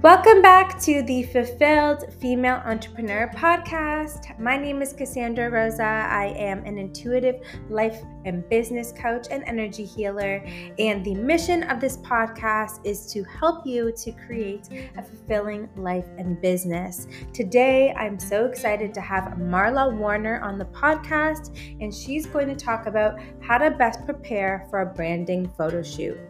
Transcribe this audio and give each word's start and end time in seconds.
Welcome 0.00 0.42
back 0.42 0.80
to 0.82 1.02
the 1.02 1.24
Fulfilled 1.24 2.12
Female 2.20 2.62
Entrepreneur 2.64 3.28
Podcast. 3.34 4.38
My 4.38 4.56
name 4.56 4.80
is 4.80 4.92
Cassandra 4.92 5.50
Rosa. 5.50 5.82
I 5.82 6.26
am 6.36 6.64
an 6.64 6.78
intuitive 6.78 7.40
life 7.68 8.00
and 8.24 8.48
business 8.48 8.92
coach 8.92 9.26
and 9.28 9.42
energy 9.44 9.84
healer. 9.84 10.36
And 10.78 11.04
the 11.04 11.16
mission 11.16 11.64
of 11.64 11.80
this 11.80 11.96
podcast 11.96 12.78
is 12.86 13.12
to 13.12 13.24
help 13.24 13.66
you 13.66 13.90
to 13.90 14.12
create 14.12 14.68
a 14.96 15.02
fulfilling 15.02 15.68
life 15.74 16.06
and 16.16 16.40
business. 16.40 17.08
Today, 17.32 17.92
I'm 17.94 18.20
so 18.20 18.46
excited 18.46 18.94
to 18.94 19.00
have 19.00 19.24
Marla 19.32 19.92
Warner 19.92 20.40
on 20.42 20.58
the 20.58 20.66
podcast, 20.66 21.58
and 21.80 21.92
she's 21.92 22.24
going 22.24 22.46
to 22.46 22.54
talk 22.54 22.86
about 22.86 23.18
how 23.40 23.58
to 23.58 23.72
best 23.72 24.04
prepare 24.04 24.64
for 24.70 24.82
a 24.82 24.86
branding 24.86 25.48
photo 25.58 25.82
shoot. 25.82 26.20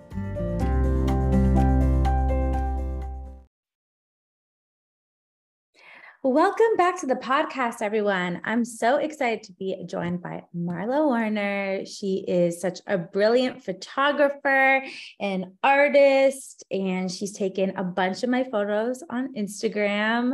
Welcome 6.24 6.74
back 6.76 6.98
to 6.98 7.06
the 7.06 7.14
podcast, 7.14 7.80
everyone. 7.80 8.40
I'm 8.42 8.64
so 8.64 8.96
excited 8.96 9.44
to 9.44 9.52
be 9.52 9.80
joined 9.86 10.20
by 10.20 10.42
Marla 10.54 11.06
Warner. 11.06 11.86
She 11.86 12.24
is 12.26 12.60
such 12.60 12.80
a 12.88 12.98
brilliant 12.98 13.62
photographer 13.62 14.82
and 15.20 15.44
artist, 15.62 16.64
and 16.72 17.08
she's 17.08 17.30
taken 17.34 17.76
a 17.76 17.84
bunch 17.84 18.24
of 18.24 18.30
my 18.30 18.42
photos 18.42 19.00
on 19.08 19.32
Instagram 19.34 20.32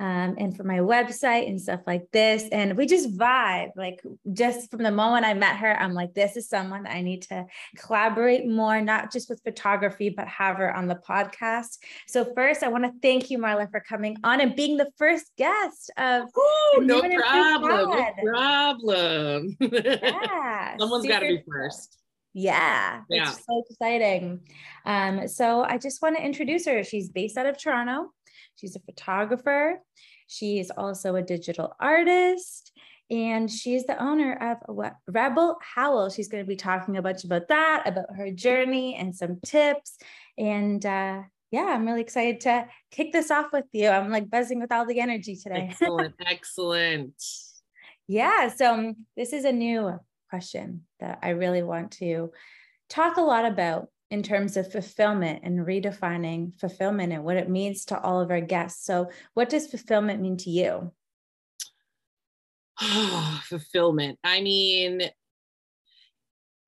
um, 0.00 0.36
and 0.38 0.56
for 0.56 0.64
my 0.64 0.78
website 0.78 1.46
and 1.46 1.60
stuff 1.60 1.80
like 1.86 2.10
this. 2.12 2.48
And 2.50 2.74
we 2.74 2.86
just 2.86 3.14
vibe. 3.14 3.72
Like, 3.76 4.00
just 4.32 4.70
from 4.70 4.84
the 4.84 4.90
moment 4.90 5.26
I 5.26 5.34
met 5.34 5.56
her, 5.56 5.78
I'm 5.78 5.92
like, 5.92 6.14
this 6.14 6.38
is 6.38 6.48
someone 6.48 6.86
I 6.86 7.02
need 7.02 7.24
to 7.24 7.44
collaborate 7.76 8.48
more, 8.48 8.80
not 8.80 9.12
just 9.12 9.28
with 9.28 9.42
photography, 9.44 10.08
but 10.08 10.28
have 10.28 10.56
her 10.56 10.74
on 10.74 10.88
the 10.88 10.96
podcast. 10.96 11.76
So, 12.06 12.24
first, 12.34 12.62
I 12.62 12.68
want 12.68 12.84
to 12.84 12.92
thank 13.02 13.28
you, 13.28 13.36
Marla, 13.36 13.70
for 13.70 13.80
coming 13.80 14.16
on 14.24 14.40
and 14.40 14.56
being 14.56 14.78
the 14.78 14.90
first 14.96 15.26
guest 15.36 15.90
of 15.96 16.24
Ooh, 16.36 16.82
no 16.82 17.00
problem. 17.00 17.90
No 17.90 18.32
problem. 18.32 19.56
Yeah. 19.60 20.76
Someone's 20.78 21.06
got 21.06 21.20
to 21.20 21.26
be 21.26 21.42
first. 21.48 21.98
Yeah, 22.32 23.00
yeah. 23.08 23.30
It's 23.30 23.44
so 23.46 23.64
exciting. 23.68 24.40
Um, 24.84 25.26
so 25.26 25.62
I 25.62 25.78
just 25.78 26.02
want 26.02 26.16
to 26.16 26.22
introduce 26.22 26.66
her. 26.66 26.84
She's 26.84 27.08
based 27.08 27.38
out 27.38 27.46
of 27.46 27.58
Toronto. 27.58 28.12
She's 28.56 28.76
a 28.76 28.80
photographer. 28.80 29.80
She 30.26 30.58
is 30.58 30.70
also 30.70 31.14
a 31.16 31.22
digital 31.22 31.74
artist 31.80 32.72
and 33.10 33.50
she's 33.50 33.84
the 33.84 34.02
owner 34.02 34.58
of 34.68 34.92
Rebel 35.06 35.58
Howl. 35.62 36.10
She's 36.10 36.28
going 36.28 36.42
to 36.42 36.48
be 36.48 36.56
talking 36.56 36.96
a 36.96 37.02
bunch 37.02 37.24
about 37.24 37.48
that, 37.48 37.84
about 37.86 38.14
her 38.16 38.32
journey 38.32 38.96
and 38.96 39.14
some 39.14 39.38
tips. 39.44 39.96
And 40.36 40.84
uh, 40.84 41.22
yeah, 41.50 41.66
I'm 41.66 41.86
really 41.86 42.00
excited 42.00 42.40
to 42.42 42.66
kick 42.90 43.12
this 43.12 43.30
off 43.30 43.46
with 43.52 43.66
you. 43.72 43.88
I'm 43.88 44.10
like 44.10 44.30
buzzing 44.30 44.60
with 44.60 44.72
all 44.72 44.86
the 44.86 45.00
energy 45.00 45.36
today. 45.36 45.68
Excellent. 45.70 46.14
excellent. 46.26 47.22
Yeah. 48.08 48.48
So 48.48 48.74
um, 48.74 48.96
this 49.16 49.32
is 49.32 49.44
a 49.44 49.52
new 49.52 49.98
question 50.28 50.82
that 51.00 51.20
I 51.22 51.30
really 51.30 51.62
want 51.62 51.92
to 51.92 52.32
talk 52.88 53.16
a 53.16 53.22
lot 53.22 53.44
about 53.44 53.88
in 54.10 54.22
terms 54.22 54.56
of 54.56 54.70
fulfillment 54.70 55.40
and 55.42 55.66
redefining 55.66 56.58
fulfillment 56.60 57.12
and 57.12 57.24
what 57.24 57.36
it 57.36 57.50
means 57.50 57.84
to 57.86 58.00
all 58.00 58.20
of 58.20 58.30
our 58.30 58.40
guests. 58.40 58.84
So, 58.84 59.10
what 59.34 59.48
does 59.48 59.66
fulfillment 59.66 60.20
mean 60.20 60.36
to 60.38 60.50
you? 60.50 60.92
fulfillment. 63.42 64.18
I 64.22 64.40
mean, 64.40 65.02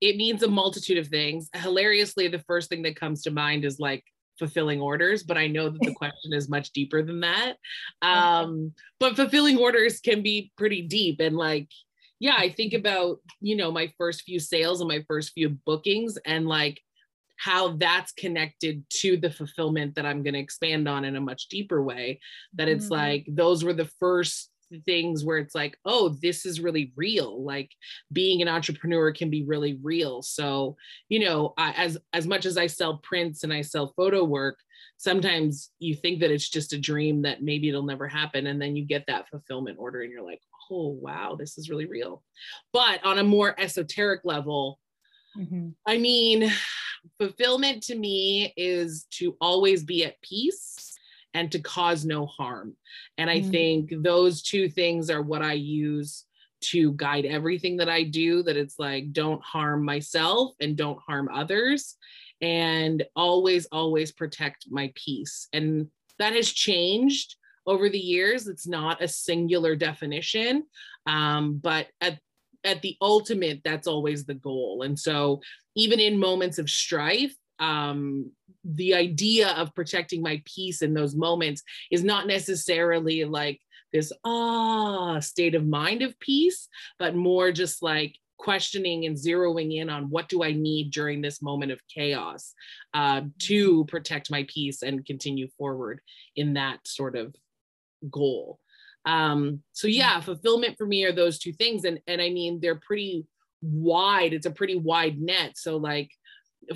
it 0.01 0.17
means 0.17 0.43
a 0.43 0.49
multitude 0.49 0.97
of 0.97 1.07
things. 1.07 1.49
Hilariously, 1.53 2.27
the 2.27 2.39
first 2.39 2.69
thing 2.69 2.81
that 2.83 2.99
comes 2.99 3.23
to 3.23 3.31
mind 3.31 3.63
is 3.63 3.79
like 3.79 4.03
fulfilling 4.39 4.81
orders, 4.81 5.23
but 5.23 5.37
I 5.37 5.47
know 5.47 5.69
that 5.69 5.81
the 5.81 5.93
question 5.95 6.33
is 6.33 6.49
much 6.49 6.71
deeper 6.71 7.03
than 7.03 7.19
that. 7.19 7.57
Um, 8.01 8.73
but 8.99 9.15
fulfilling 9.15 9.57
orders 9.57 9.99
can 9.99 10.23
be 10.23 10.51
pretty 10.57 10.81
deep 10.81 11.19
and 11.19 11.35
like, 11.35 11.69
yeah, 12.19 12.35
I 12.37 12.49
think 12.49 12.73
about, 12.73 13.19
you 13.39 13.55
know, 13.55 13.71
my 13.71 13.93
first 13.97 14.23
few 14.23 14.39
sales 14.39 14.81
and 14.81 14.89
my 14.89 15.05
first 15.07 15.31
few 15.33 15.49
bookings 15.49 16.17
and 16.25 16.47
like 16.47 16.81
how 17.37 17.69
that's 17.77 18.11
connected 18.11 18.83
to 18.89 19.15
the 19.15 19.31
fulfillment 19.31 19.95
that 19.95 20.05
I'm 20.05 20.23
going 20.23 20.33
to 20.33 20.39
expand 20.39 20.89
on 20.89 21.05
in 21.05 21.15
a 21.15 21.21
much 21.21 21.47
deeper 21.47 21.81
way. 21.81 22.19
That 22.55 22.67
it's 22.67 22.85
mm-hmm. 22.85 22.93
like 22.93 23.27
those 23.29 23.63
were 23.63 23.73
the 23.73 23.89
first 23.99 24.51
things 24.85 25.23
where 25.25 25.37
it's 25.37 25.55
like 25.55 25.77
oh 25.85 26.17
this 26.21 26.45
is 26.45 26.59
really 26.59 26.93
real. 26.95 27.43
Like 27.43 27.71
being 28.11 28.41
an 28.41 28.47
entrepreneur 28.47 29.11
can 29.11 29.29
be 29.29 29.43
really 29.43 29.79
real. 29.81 30.21
So 30.21 30.75
you 31.07 31.19
know 31.19 31.53
I, 31.57 31.71
as 31.71 31.97
as 32.13 32.27
much 32.27 32.45
as 32.45 32.57
i 32.57 32.67
sell 32.67 32.97
prints 32.97 33.43
and 33.43 33.53
i 33.53 33.61
sell 33.61 33.93
photo 33.95 34.23
work 34.23 34.57
sometimes 34.97 35.71
you 35.79 35.95
think 35.95 36.19
that 36.19 36.31
it's 36.31 36.49
just 36.49 36.73
a 36.73 36.79
dream 36.79 37.21
that 37.21 37.41
maybe 37.41 37.69
it'll 37.69 37.83
never 37.83 38.07
happen 38.07 38.47
and 38.47 38.61
then 38.61 38.75
you 38.75 38.85
get 38.85 39.05
that 39.07 39.29
fulfillment 39.29 39.77
order 39.79 40.01
and 40.01 40.11
you're 40.11 40.25
like 40.25 40.41
oh 40.71 40.97
wow 41.01 41.35
this 41.37 41.57
is 41.57 41.69
really 41.69 41.85
real. 41.85 42.23
But 42.73 43.03
on 43.05 43.17
a 43.17 43.23
more 43.23 43.59
esoteric 43.59 44.21
level 44.23 44.79
mm-hmm. 45.37 45.69
i 45.85 45.97
mean 45.97 46.51
fulfillment 47.19 47.81
to 47.83 47.95
me 47.95 48.53
is 48.57 49.05
to 49.11 49.37
always 49.39 49.83
be 49.83 50.03
at 50.03 50.21
peace 50.21 50.88
and 51.33 51.51
to 51.51 51.59
cause 51.59 52.05
no 52.05 52.25
harm. 52.25 52.75
And 53.17 53.29
I 53.29 53.39
mm-hmm. 53.39 53.51
think 53.51 53.93
those 53.97 54.41
two 54.41 54.69
things 54.69 55.09
are 55.09 55.21
what 55.21 55.41
I 55.41 55.53
use 55.53 56.25
to 56.61 56.91
guide 56.93 57.25
everything 57.25 57.77
that 57.77 57.89
I 57.89 58.03
do 58.03 58.43
that 58.43 58.57
it's 58.57 58.77
like 58.77 59.13
don't 59.13 59.41
harm 59.41 59.85
myself 59.85 60.53
and 60.59 60.75
don't 60.75 60.99
harm 60.99 61.29
others 61.33 61.95
and 62.41 63.03
always 63.15 63.65
always 63.71 64.11
protect 64.11 64.65
my 64.69 64.91
peace. 64.95 65.47
And 65.53 65.87
that 66.17 66.33
has 66.33 66.51
changed 66.51 67.35
over 67.65 67.89
the 67.89 67.99
years. 67.99 68.47
It's 68.47 68.67
not 68.67 69.01
a 69.01 69.07
singular 69.07 69.75
definition, 69.75 70.63
um, 71.05 71.59
but 71.61 71.87
at 72.01 72.19
at 72.65 72.81
the 72.81 72.97
ultimate, 73.01 73.61
that's 73.63 73.87
always 73.87 74.25
the 74.25 74.33
goal. 74.33 74.81
And 74.83 74.99
so, 74.99 75.41
even 75.75 75.99
in 75.99 76.19
moments 76.19 76.57
of 76.57 76.69
strife, 76.69 77.33
um, 77.59 78.31
the 78.63 78.93
idea 78.93 79.49
of 79.49 79.73
protecting 79.75 80.21
my 80.21 80.41
peace 80.45 80.81
in 80.81 80.93
those 80.93 81.15
moments 81.15 81.63
is 81.91 82.03
not 82.03 82.27
necessarily 82.27 83.25
like 83.25 83.59
this 83.91 84.11
ah 84.23 85.19
state 85.19 85.55
of 85.55 85.65
mind 85.65 86.01
of 86.01 86.19
peace, 86.19 86.67
but 86.97 87.15
more 87.15 87.51
just 87.51 87.81
like 87.81 88.15
questioning 88.37 89.05
and 89.05 89.17
zeroing 89.17 89.75
in 89.75 89.89
on 89.89 90.09
what 90.09 90.29
do 90.29 90.43
I 90.43 90.53
need 90.53 90.91
during 90.91 91.21
this 91.21 91.41
moment 91.41 91.71
of 91.71 91.81
chaos 91.93 92.53
uh, 92.93 93.21
to 93.39 93.85
protect 93.85 94.31
my 94.31 94.45
peace 94.47 94.81
and 94.81 95.05
continue 95.05 95.49
forward 95.57 95.99
in 96.35 96.53
that 96.53 96.79
sort 96.87 97.17
of 97.17 97.35
goal. 98.09 98.59
Um, 99.05 99.61
so 99.73 99.87
yeah, 99.87 100.19
fulfillment 100.21 100.77
for 100.77 100.85
me 100.85 101.03
are 101.03 101.11
those 101.11 101.39
two 101.39 101.53
things, 101.53 101.83
and 101.83 101.99
and 102.07 102.21
I 102.21 102.29
mean 102.29 102.59
they're 102.61 102.79
pretty 102.79 103.25
wide. 103.61 104.33
It's 104.33 104.45
a 104.45 104.51
pretty 104.51 104.75
wide 104.75 105.19
net. 105.19 105.57
So 105.57 105.77
like 105.77 106.11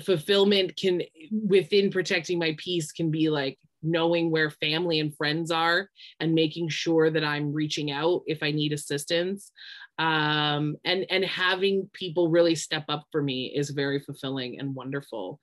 fulfillment 0.04 0.76
can 0.76 1.02
within 1.30 1.90
protecting 1.90 2.38
my 2.38 2.54
peace 2.58 2.92
can 2.92 3.10
be 3.10 3.30
like 3.30 3.58
knowing 3.82 4.30
where 4.30 4.50
family 4.50 4.98
and 4.98 5.14
friends 5.16 5.50
are 5.50 5.90
and 6.18 6.34
making 6.34 6.68
sure 6.68 7.10
that 7.10 7.22
i'm 7.22 7.52
reaching 7.52 7.90
out 7.90 8.22
if 8.26 8.42
i 8.42 8.50
need 8.50 8.72
assistance. 8.72 9.52
Um, 9.96 10.76
and 10.84 11.06
and 11.08 11.24
having 11.24 11.88
people 11.92 12.28
really 12.28 12.56
step 12.56 12.84
up 12.88 13.04
for 13.12 13.22
me 13.22 13.52
is 13.54 13.70
very 13.70 14.00
fulfilling 14.00 14.58
and 14.58 14.74
wonderful. 14.74 15.38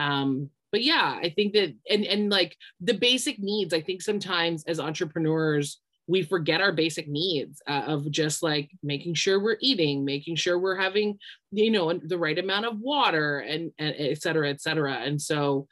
Um, 0.00 0.50
but 0.72 0.82
yeah 0.82 1.18
i 1.22 1.28
think 1.28 1.52
that 1.52 1.74
and 1.88 2.04
and 2.04 2.30
like 2.30 2.56
the 2.80 2.94
basic 2.94 3.38
needs 3.38 3.72
i 3.72 3.80
think 3.80 4.02
sometimes 4.02 4.64
as 4.64 4.80
entrepreneurs 4.80 5.80
we 6.12 6.22
forget 6.22 6.60
our 6.60 6.72
basic 6.72 7.08
needs 7.08 7.62
uh, 7.66 7.84
of 7.86 8.10
just 8.10 8.42
like 8.42 8.70
making 8.82 9.14
sure 9.14 9.42
we're 9.42 9.56
eating 9.62 10.04
making 10.04 10.36
sure 10.36 10.58
we're 10.58 10.76
having 10.76 11.18
you 11.50 11.70
know 11.70 11.90
the 11.94 12.18
right 12.18 12.38
amount 12.38 12.66
of 12.66 12.78
water 12.78 13.38
and, 13.38 13.72
and 13.78 13.94
et 13.98 14.20
cetera 14.20 14.50
et 14.50 14.60
cetera. 14.60 14.92
And 14.92 15.20
so 15.20 15.66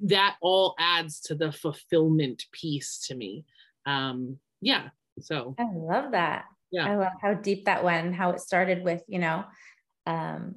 that 0.00 0.34
all 0.42 0.74
adds 0.80 1.20
to 1.20 1.36
the 1.36 1.52
fulfillment 1.52 2.42
piece 2.50 3.06
to 3.06 3.14
me. 3.14 3.44
Um 3.86 4.38
yeah 4.60 4.88
so. 5.20 5.54
I 5.60 5.66
love 5.72 6.10
that. 6.10 6.46
Yeah. 6.72 6.90
I 6.90 6.96
love 6.96 7.12
how 7.22 7.34
deep 7.34 7.66
that 7.66 7.84
went 7.84 8.16
how 8.16 8.30
it 8.30 8.40
started 8.40 8.82
with 8.82 9.02
you 9.06 9.20
know 9.20 9.44
um 10.06 10.56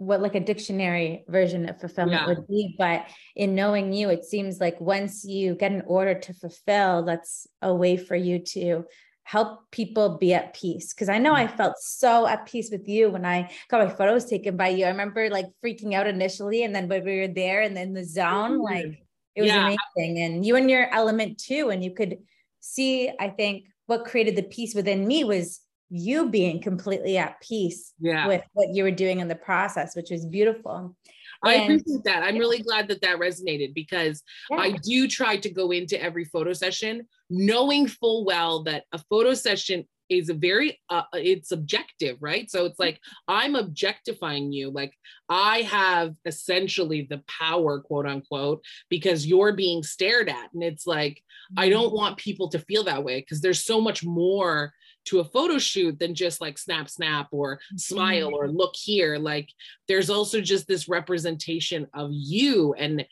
what 0.00 0.22
like 0.22 0.34
a 0.34 0.40
dictionary 0.40 1.24
version 1.28 1.68
of 1.68 1.78
fulfillment 1.78 2.22
yeah. 2.22 2.26
would 2.26 2.46
be 2.48 2.74
but 2.78 3.06
in 3.36 3.54
knowing 3.54 3.92
you 3.92 4.08
it 4.08 4.24
seems 4.24 4.58
like 4.58 4.80
once 4.80 5.26
you 5.26 5.54
get 5.54 5.72
an 5.72 5.82
order 5.86 6.14
to 6.18 6.32
fulfill 6.32 7.04
that's 7.04 7.46
a 7.60 7.74
way 7.74 7.98
for 7.98 8.16
you 8.16 8.38
to 8.38 8.82
help 9.24 9.70
people 9.70 10.16
be 10.16 10.32
at 10.32 10.54
peace 10.54 10.94
because 10.94 11.10
i 11.10 11.18
know 11.18 11.34
i 11.34 11.46
felt 11.46 11.76
so 11.78 12.26
at 12.26 12.46
peace 12.46 12.70
with 12.72 12.88
you 12.88 13.10
when 13.10 13.26
i 13.26 13.48
got 13.68 13.86
my 13.86 13.94
photos 13.94 14.24
taken 14.24 14.56
by 14.56 14.68
you 14.68 14.86
i 14.86 14.88
remember 14.88 15.28
like 15.28 15.46
freaking 15.62 15.92
out 15.92 16.06
initially 16.06 16.64
and 16.64 16.74
then 16.74 16.88
when 16.88 17.04
we 17.04 17.20
were 17.20 17.28
there 17.28 17.60
and 17.60 17.76
then 17.76 17.92
the 17.92 18.04
zone 18.04 18.52
mm-hmm. 18.52 18.62
like 18.62 19.02
it 19.36 19.42
was 19.42 19.50
yeah. 19.50 19.66
amazing 19.66 20.22
and 20.22 20.46
you 20.46 20.56
and 20.56 20.70
your 20.70 20.92
element 20.94 21.38
too 21.38 21.68
and 21.68 21.84
you 21.84 21.92
could 21.92 22.16
see 22.60 23.10
i 23.20 23.28
think 23.28 23.64
what 23.84 24.06
created 24.06 24.34
the 24.34 24.42
peace 24.44 24.74
within 24.74 25.06
me 25.06 25.24
was 25.24 25.60
you 25.90 26.30
being 26.30 26.62
completely 26.62 27.18
at 27.18 27.40
peace 27.40 27.92
yeah. 28.00 28.26
with 28.26 28.42
what 28.52 28.68
you 28.72 28.84
were 28.84 28.90
doing 28.90 29.20
in 29.20 29.28
the 29.28 29.34
process, 29.34 29.96
which 29.96 30.12
is 30.12 30.24
beautiful. 30.24 30.96
I 31.42 31.54
appreciate 31.54 32.04
that. 32.04 32.22
I'm 32.22 32.36
really 32.36 32.62
glad 32.62 32.88
that 32.88 33.00
that 33.00 33.18
resonated 33.18 33.74
because 33.74 34.22
yeah. 34.50 34.58
I 34.58 34.72
do 34.72 35.08
try 35.08 35.36
to 35.38 35.50
go 35.50 35.70
into 35.70 36.00
every 36.00 36.24
photo 36.24 36.52
session 36.52 37.06
knowing 37.30 37.86
full 37.86 38.24
well 38.24 38.62
that 38.64 38.84
a 38.92 38.98
photo 38.98 39.34
session 39.34 39.86
is 40.10 40.28
a 40.28 40.34
very 40.34 40.78
uh, 40.90 41.04
it's 41.14 41.52
objective 41.52 42.16
right 42.20 42.50
so 42.50 42.64
it's 42.64 42.80
like 42.80 43.00
i'm 43.28 43.54
objectifying 43.54 44.52
you 44.52 44.68
like 44.68 44.92
i 45.28 45.58
have 45.58 46.14
essentially 46.24 47.06
the 47.08 47.22
power 47.28 47.80
quote 47.80 48.06
unquote 48.06 48.62
because 48.88 49.24
you're 49.24 49.52
being 49.52 49.84
stared 49.84 50.28
at 50.28 50.52
and 50.52 50.64
it's 50.64 50.84
like 50.84 51.22
i 51.56 51.68
don't 51.68 51.86
mm-hmm. 51.86 51.96
want 51.96 52.16
people 52.16 52.48
to 52.48 52.58
feel 52.58 52.82
that 52.82 53.04
way 53.04 53.20
because 53.20 53.40
there's 53.40 53.64
so 53.64 53.80
much 53.80 54.04
more 54.04 54.72
to 55.06 55.20
a 55.20 55.24
photo 55.24 55.58
shoot 55.58 55.98
than 55.98 56.14
just 56.14 56.40
like 56.40 56.58
snap 56.58 56.88
snap 56.88 57.28
or 57.30 57.60
smile 57.76 58.34
or 58.34 58.46
mm-hmm. 58.46 58.56
look 58.56 58.74
here 58.76 59.16
like 59.16 59.48
there's 59.88 60.10
also 60.10 60.40
just 60.40 60.66
this 60.66 60.88
representation 60.88 61.86
of 61.94 62.10
you 62.12 62.74
and 62.74 63.04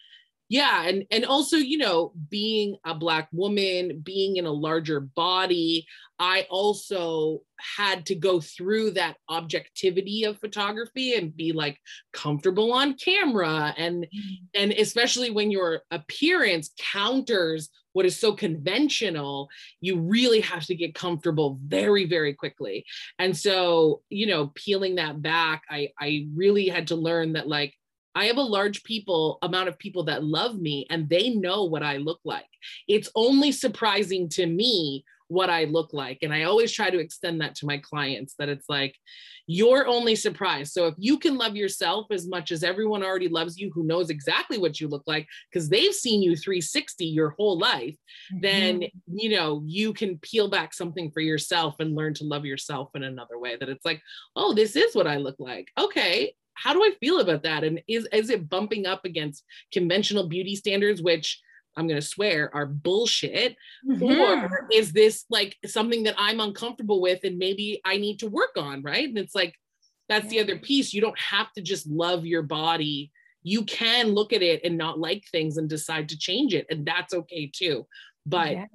yeah 0.48 0.84
and 0.84 1.04
and 1.10 1.24
also 1.24 1.56
you 1.56 1.78
know 1.78 2.12
being 2.28 2.76
a 2.84 2.94
black 2.94 3.28
woman 3.32 4.00
being 4.02 4.36
in 4.36 4.46
a 4.46 4.52
larger 4.52 5.00
body 5.00 5.86
i 6.18 6.46
also 6.50 7.40
had 7.58 8.06
to 8.06 8.14
go 8.14 8.40
through 8.40 8.90
that 8.90 9.16
objectivity 9.28 10.24
of 10.24 10.38
photography 10.38 11.14
and 11.14 11.36
be 11.36 11.52
like 11.52 11.78
comfortable 12.12 12.72
on 12.72 12.94
camera 12.94 13.74
and 13.76 14.04
mm-hmm. 14.04 14.44
and 14.54 14.72
especially 14.72 15.30
when 15.30 15.50
your 15.50 15.82
appearance 15.90 16.70
counters 16.78 17.68
what 17.92 18.06
is 18.06 18.18
so 18.18 18.32
conventional 18.32 19.48
you 19.80 20.00
really 20.00 20.40
have 20.40 20.64
to 20.64 20.74
get 20.74 20.94
comfortable 20.94 21.58
very 21.66 22.06
very 22.06 22.32
quickly 22.32 22.84
and 23.18 23.36
so 23.36 24.00
you 24.08 24.26
know 24.26 24.52
peeling 24.54 24.94
that 24.94 25.20
back 25.20 25.62
i 25.68 25.88
i 26.00 26.26
really 26.34 26.68
had 26.68 26.86
to 26.86 26.96
learn 26.96 27.32
that 27.32 27.48
like 27.48 27.74
I 28.18 28.24
have 28.24 28.36
a 28.36 28.42
large 28.42 28.82
people 28.82 29.38
amount 29.42 29.68
of 29.68 29.78
people 29.78 30.02
that 30.04 30.24
love 30.24 30.58
me 30.58 30.88
and 30.90 31.08
they 31.08 31.30
know 31.30 31.62
what 31.62 31.84
I 31.84 31.98
look 31.98 32.18
like. 32.24 32.48
It's 32.88 33.08
only 33.14 33.52
surprising 33.52 34.28
to 34.30 34.44
me 34.44 35.04
what 35.28 35.50
I 35.50 35.64
look 35.64 35.92
like. 35.92 36.18
And 36.22 36.34
I 36.34 36.42
always 36.42 36.72
try 36.72 36.90
to 36.90 36.98
extend 36.98 37.40
that 37.40 37.54
to 37.56 37.66
my 37.66 37.78
clients 37.78 38.34
that 38.40 38.48
it's 38.48 38.68
like, 38.68 38.96
you're 39.46 39.86
only 39.86 40.16
surprised. 40.16 40.72
So 40.72 40.88
if 40.88 40.94
you 40.98 41.16
can 41.16 41.38
love 41.38 41.54
yourself 41.54 42.06
as 42.10 42.26
much 42.26 42.50
as 42.50 42.64
everyone 42.64 43.04
already 43.04 43.28
loves 43.28 43.56
you, 43.56 43.70
who 43.72 43.84
knows 43.84 44.10
exactly 44.10 44.58
what 44.58 44.80
you 44.80 44.88
look 44.88 45.04
like, 45.06 45.28
because 45.52 45.68
they've 45.68 45.94
seen 45.94 46.20
you 46.20 46.34
360 46.34 47.04
your 47.04 47.30
whole 47.30 47.56
life, 47.56 47.94
mm-hmm. 48.34 48.40
then, 48.40 48.82
you 49.06 49.30
know, 49.30 49.62
you 49.64 49.92
can 49.92 50.18
peel 50.18 50.50
back 50.50 50.74
something 50.74 51.12
for 51.12 51.20
yourself 51.20 51.76
and 51.78 51.94
learn 51.94 52.14
to 52.14 52.24
love 52.24 52.44
yourself 52.44 52.90
in 52.96 53.04
another 53.04 53.38
way 53.38 53.54
that 53.56 53.68
it's 53.68 53.84
like, 53.84 54.02
oh, 54.34 54.54
this 54.54 54.74
is 54.74 54.94
what 54.96 55.06
I 55.06 55.18
look 55.18 55.36
like. 55.38 55.68
Okay 55.78 56.32
how 56.58 56.72
do 56.72 56.82
I 56.82 56.90
feel 57.00 57.20
about 57.20 57.44
that? 57.44 57.64
And 57.64 57.80
is 57.88 58.06
is 58.12 58.30
it 58.30 58.48
bumping 58.48 58.86
up 58.86 59.04
against 59.04 59.44
conventional 59.72 60.28
beauty 60.28 60.56
standards, 60.56 61.00
which 61.02 61.40
I'm 61.76 61.86
going 61.86 62.00
to 62.00 62.06
swear 62.06 62.50
are 62.54 62.66
bullshit? 62.66 63.56
Mm-hmm. 63.88 64.04
Or 64.04 64.68
is 64.72 64.92
this 64.92 65.24
like 65.30 65.56
something 65.64 66.02
that 66.04 66.16
I'm 66.18 66.40
uncomfortable 66.40 67.00
with 67.00 67.20
and 67.22 67.38
maybe 67.38 67.80
I 67.84 67.98
need 67.98 68.18
to 68.20 68.28
work 68.28 68.56
on? 68.56 68.82
Right. 68.82 69.08
And 69.08 69.18
it's 69.18 69.34
like, 69.34 69.54
that's 70.08 70.24
yeah. 70.26 70.42
the 70.42 70.52
other 70.52 70.58
piece. 70.58 70.92
You 70.92 71.00
don't 71.00 71.18
have 71.18 71.52
to 71.52 71.62
just 71.62 71.86
love 71.86 72.26
your 72.26 72.42
body. 72.42 73.12
You 73.44 73.64
can 73.64 74.08
look 74.08 74.32
at 74.32 74.42
it 74.42 74.62
and 74.64 74.76
not 74.76 74.98
like 74.98 75.24
things 75.30 75.56
and 75.56 75.68
decide 75.68 76.08
to 76.08 76.18
change 76.18 76.52
it. 76.54 76.66
And 76.68 76.84
that's 76.84 77.14
okay 77.14 77.50
too. 77.54 77.86
But 78.26 78.52
yeah. 78.52 78.66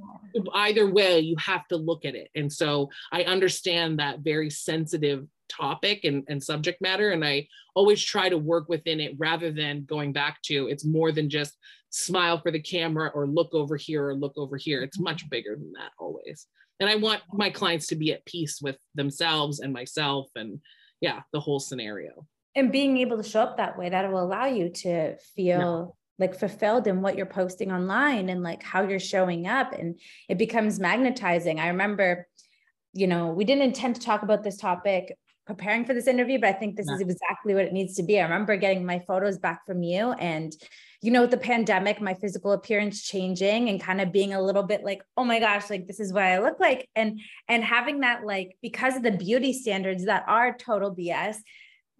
either 0.53 0.89
way, 0.89 1.19
you 1.19 1.35
have 1.37 1.67
to 1.67 1.75
look 1.75 2.05
at 2.05 2.15
it. 2.15 2.29
And 2.33 2.51
so 2.51 2.89
I 3.11 3.23
understand 3.23 3.99
that 3.99 4.19
very 4.19 4.49
sensitive 4.49 5.27
topic 5.55 6.03
and, 6.03 6.23
and 6.27 6.41
subject 6.41 6.81
matter. 6.81 7.11
And 7.11 7.23
I 7.23 7.47
always 7.75 8.03
try 8.03 8.29
to 8.29 8.37
work 8.37 8.69
within 8.69 8.99
it 8.99 9.15
rather 9.17 9.51
than 9.51 9.85
going 9.85 10.13
back 10.13 10.41
to 10.43 10.67
it's 10.67 10.85
more 10.85 11.11
than 11.11 11.29
just 11.29 11.57
smile 11.89 12.39
for 12.39 12.51
the 12.51 12.61
camera 12.61 13.11
or 13.13 13.27
look 13.27 13.53
over 13.53 13.75
here 13.75 14.07
or 14.07 14.15
look 14.15 14.33
over 14.37 14.57
here. 14.57 14.81
It's 14.81 14.97
mm-hmm. 14.97 15.05
much 15.05 15.29
bigger 15.29 15.55
than 15.55 15.71
that 15.73 15.91
always. 15.99 16.47
And 16.79 16.89
I 16.89 16.95
want 16.95 17.21
my 17.31 17.49
clients 17.49 17.87
to 17.87 17.95
be 17.95 18.11
at 18.13 18.25
peace 18.25 18.59
with 18.61 18.77
themselves 18.95 19.59
and 19.59 19.71
myself 19.71 20.29
and 20.35 20.59
yeah, 21.01 21.21
the 21.31 21.39
whole 21.39 21.59
scenario. 21.59 22.25
And 22.55 22.71
being 22.71 22.97
able 22.97 23.17
to 23.17 23.23
show 23.23 23.41
up 23.41 23.57
that 23.57 23.77
way, 23.77 23.89
that 23.89 24.11
will 24.11 24.23
allow 24.23 24.45
you 24.45 24.69
to 24.69 25.17
feel 25.35 25.97
like 26.19 26.37
fulfilled 26.37 26.87
in 26.87 27.01
what 27.01 27.17
you're 27.17 27.25
posting 27.25 27.71
online 27.71 28.29
and 28.29 28.43
like 28.43 28.61
how 28.61 28.83
you're 28.83 28.99
showing 28.99 29.47
up 29.47 29.73
and 29.73 29.99
it 30.29 30.37
becomes 30.37 30.79
magnetizing. 30.79 31.59
I 31.59 31.69
remember 31.69 32.27
you 32.93 33.07
know, 33.07 33.29
we 33.29 33.43
didn't 33.43 33.63
intend 33.63 33.95
to 33.95 34.01
talk 34.01 34.21
about 34.21 34.43
this 34.43 34.57
topic 34.57 35.17
preparing 35.45 35.85
for 35.85 35.93
this 35.93 36.07
interview, 36.07 36.39
but 36.39 36.49
I 36.49 36.53
think 36.53 36.75
this 36.75 36.87
is 36.87 37.01
exactly 37.01 37.53
what 37.53 37.65
it 37.65 37.73
needs 37.73 37.95
to 37.95 38.03
be. 38.03 38.19
I 38.19 38.23
remember 38.23 38.55
getting 38.55 38.85
my 38.85 38.99
photos 38.99 39.37
back 39.37 39.65
from 39.65 39.83
you 39.83 40.11
and 40.13 40.55
you 41.01 41.11
know, 41.11 41.19
with 41.19 41.31
the 41.31 41.37
pandemic, 41.37 41.99
my 41.99 42.13
physical 42.13 42.53
appearance 42.53 43.03
changing 43.03 43.67
and 43.67 43.81
kind 43.81 43.99
of 43.99 44.13
being 44.13 44.33
a 44.33 44.41
little 44.41 44.63
bit 44.63 44.85
like, 44.85 45.01
oh 45.17 45.25
my 45.25 45.37
gosh, 45.37 45.69
like 45.69 45.85
this 45.85 45.99
is 45.99 46.13
what 46.13 46.23
I 46.23 46.39
look 46.39 46.61
like. 46.61 46.87
And 46.95 47.19
and 47.49 47.61
having 47.61 47.99
that 47.99 48.25
like 48.25 48.55
because 48.61 48.95
of 48.95 49.03
the 49.03 49.11
beauty 49.11 49.51
standards 49.51 50.05
that 50.05 50.23
are 50.29 50.55
total 50.57 50.95
BS, 50.95 51.35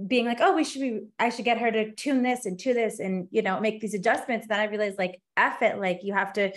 being 0.08 0.26
like, 0.26 0.40
oh, 0.40 0.56
we 0.56 0.64
should 0.64 0.82
be, 0.82 1.02
I 1.20 1.30
should 1.30 1.44
get 1.44 1.60
her 1.60 1.70
to 1.70 1.92
tune 1.92 2.24
this 2.24 2.46
and 2.46 2.58
to 2.60 2.74
this 2.74 3.00
and 3.00 3.28
you 3.30 3.42
know, 3.42 3.60
make 3.60 3.82
these 3.82 3.94
adjustments. 3.94 4.48
Then 4.48 4.62
I 4.62 4.66
realized 4.66 4.98
like 4.98 5.22
F 5.36 5.62
it, 5.62 5.80
like 5.80 6.00
you 6.04 6.14
have 6.14 6.32
to 6.34 6.54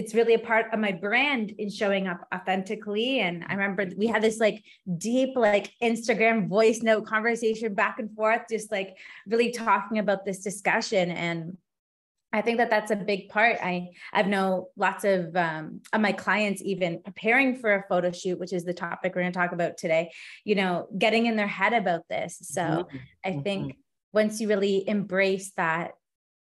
it's 0.00 0.14
really 0.14 0.32
a 0.32 0.38
part 0.38 0.72
of 0.72 0.80
my 0.80 0.92
brand 0.92 1.50
in 1.58 1.68
showing 1.68 2.08
up 2.08 2.26
authentically. 2.34 3.20
And 3.20 3.44
I 3.46 3.52
remember 3.52 3.86
we 3.98 4.06
had 4.06 4.22
this 4.22 4.40
like 4.40 4.64
deep, 4.96 5.36
like 5.36 5.74
Instagram 5.82 6.48
voice 6.48 6.80
note 6.82 7.04
conversation 7.04 7.74
back 7.74 7.98
and 7.98 8.10
forth, 8.16 8.40
just 8.48 8.72
like 8.72 8.96
really 9.26 9.50
talking 9.50 9.98
about 9.98 10.24
this 10.24 10.38
discussion. 10.38 11.10
And 11.10 11.58
I 12.32 12.40
think 12.40 12.56
that 12.56 12.70
that's 12.70 12.90
a 12.90 12.96
big 12.96 13.28
part. 13.28 13.58
I 13.62 13.90
I've 14.10 14.26
know 14.26 14.68
lots 14.74 15.04
of 15.04 15.36
um, 15.36 15.82
of 15.92 16.00
my 16.00 16.12
clients 16.12 16.62
even 16.64 17.02
preparing 17.02 17.56
for 17.56 17.74
a 17.74 17.84
photo 17.86 18.10
shoot, 18.10 18.40
which 18.40 18.54
is 18.54 18.64
the 18.64 18.72
topic 18.72 19.14
we're 19.14 19.20
going 19.20 19.32
to 19.32 19.38
talk 19.38 19.52
about 19.52 19.76
today. 19.76 20.12
You 20.44 20.54
know, 20.54 20.88
getting 20.96 21.26
in 21.26 21.36
their 21.36 21.46
head 21.46 21.74
about 21.74 22.08
this. 22.08 22.38
So 22.40 22.62
mm-hmm. 22.62 22.96
I 23.22 23.32
think 23.42 23.72
mm-hmm. 23.72 23.80
once 24.14 24.40
you 24.40 24.48
really 24.48 24.88
embrace 24.88 25.52
that 25.58 25.90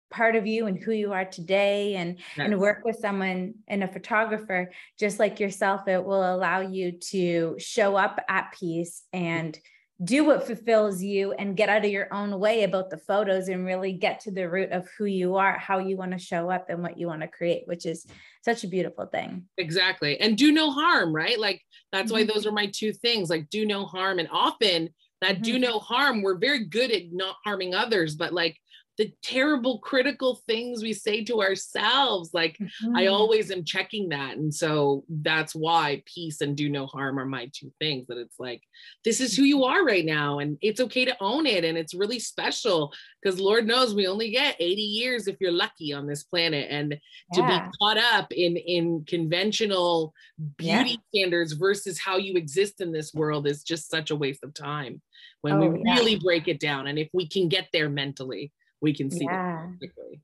part 0.10 0.36
of 0.36 0.48
you 0.48 0.68
and 0.68 0.78
who 0.78 0.92
you 0.92 1.14
are 1.14 1.26
today 1.26 1.96
and 1.96 2.20
yeah. 2.38 2.46
and 2.46 2.60
work 2.60 2.84
with 2.84 2.98
someone 2.98 3.54
and 3.68 3.84
a 3.84 3.88
photographer 3.88 4.72
just 5.00 5.20
like 5.20 5.40
yourself 5.40 5.88
it 5.88 6.04
will 6.04 6.36
allow 6.36 6.62
you 6.62 6.94
to 6.94 7.56
show 7.60 7.96
up 7.96 8.20
at 8.28 8.54
peace 8.58 9.04
and 9.14 9.60
do 10.02 10.24
what 10.24 10.48
fulfills 10.48 11.04
you 11.04 11.34
and 11.34 11.58
get 11.58 11.68
out 11.68 11.84
of 11.84 11.92
your 11.92 12.12
own 12.14 12.40
way 12.40 12.64
about 12.64 12.90
the 12.90 12.98
photos 12.98 13.50
and 13.50 13.66
really 13.66 13.92
get 13.92 14.22
to 14.22 14.32
the 14.32 14.50
root 14.50 14.72
of 14.72 14.88
who 14.98 15.06
you 15.06 15.36
are 15.36 15.58
how 15.58 15.78
you 15.78 15.98
want 15.98 16.12
to 16.12 16.18
show 16.18 16.50
up 16.50 16.70
and 16.70 16.82
what 16.82 16.98
you 16.98 17.06
want 17.06 17.22
to 17.22 17.28
create 17.28 17.64
which 17.66 17.86
is 17.86 18.06
such 18.44 18.64
a 18.64 18.68
beautiful 18.68 19.06
thing 19.08 19.44
exactly 19.58 20.20
and 20.22 20.38
do 20.38 20.52
no 20.52 20.72
harm 20.72 21.14
right 21.14 21.40
like 21.40 21.62
that's 21.92 22.12
mm-hmm. 22.12 22.22
why 22.22 22.34
those 22.34 22.46
are 22.46 22.52
my 22.52 22.68
two 22.74 22.94
things 22.94 23.30
like 23.30 23.50
do 23.50 23.66
no 23.66 23.86
harm 23.86 24.20
and 24.20 24.30
often 24.32 24.90
that 25.22 25.36
mm-hmm. 25.36 25.44
do 25.44 25.60
no 25.60 25.80
harm 25.80 26.22
we're 26.22 26.38
very 26.38 26.66
good 26.66 26.92
at 26.92 27.12
not 27.12 27.36
harming 27.44 27.76
others 27.76 28.16
but 28.16 28.34
like 28.34 28.58
the 29.00 29.14
terrible 29.24 29.80
critical 29.80 30.36
things 30.46 30.84
we 30.84 30.92
say 30.92 31.24
to 31.24 31.42
ourselves 31.42 32.32
like 32.34 32.58
mm-hmm. 32.58 32.98
i 32.98 33.08
always 33.08 33.50
am 33.50 33.64
checking 33.64 34.10
that 34.10 34.36
and 34.36 34.54
so 34.54 35.06
that's 35.22 35.56
why 35.56 36.04
peace 36.06 36.42
and 36.42 36.58
do 36.58 36.70
no 36.70 36.86
harm 36.86 37.18
are 37.18 37.26
my 37.26 37.50
two 37.54 37.72
things 37.80 38.06
that 38.08 38.18
it's 38.18 38.38
like 38.40 38.62
this 39.06 39.22
is 39.22 39.36
who 39.36 39.44
you 39.44 39.64
are 39.64 39.86
right 39.86 40.06
now 40.06 40.40
and 40.40 40.58
it's 40.62 40.82
okay 40.82 41.06
to 41.06 41.16
own 41.22 41.46
it 41.46 41.64
and 41.64 41.78
it's 41.78 41.94
really 41.94 42.20
special 42.20 42.94
because 43.24 43.40
lord 43.40 43.66
knows 43.66 43.96
we 43.96 44.06
only 44.06 44.32
get 44.32 44.58
80 44.60 44.82
years 44.82 45.28
if 45.28 45.38
you're 45.40 45.50
lucky 45.50 45.94
on 45.94 46.06
this 46.06 46.24
planet 46.24 46.68
and 46.70 47.00
to 47.34 47.42
be 47.42 47.58
caught 47.80 47.98
up 47.98 48.34
in 48.34 48.58
in 48.58 49.06
conventional 49.08 50.14
beauty 50.58 51.00
yeah. 51.14 51.22
standards 51.22 51.54
versus 51.54 51.98
how 51.98 52.18
you 52.18 52.34
exist 52.36 52.82
in 52.82 52.92
this 52.92 53.14
world 53.14 53.48
is 53.48 53.64
just 53.64 53.90
such 53.90 54.12
a 54.12 54.16
waste 54.16 54.44
of 54.44 54.54
time 54.54 55.02
when 55.40 55.54
oh, 55.54 55.60
we 55.70 55.82
really 55.84 56.20
break 56.20 56.50
it 56.50 56.60
down 56.60 56.88
and 56.88 57.00
if 57.00 57.08
we 57.14 57.26
can 57.26 57.48
get 57.48 57.70
there 57.72 57.90
mentally 57.90 58.52
we 58.82 58.94
can 58.94 59.10
see 59.10 59.26
yeah. 59.26 59.68
quickly. 59.78 60.22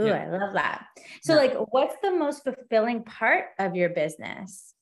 Ooh, 0.00 0.06
yeah. 0.06 0.24
I 0.24 0.38
love 0.38 0.54
that. 0.54 0.86
So, 1.22 1.34
yeah. 1.34 1.40
like, 1.40 1.72
what's 1.72 1.96
the 2.02 2.10
most 2.10 2.42
fulfilling 2.42 3.04
part 3.04 3.46
of 3.58 3.76
your 3.76 3.90
business? 3.90 4.74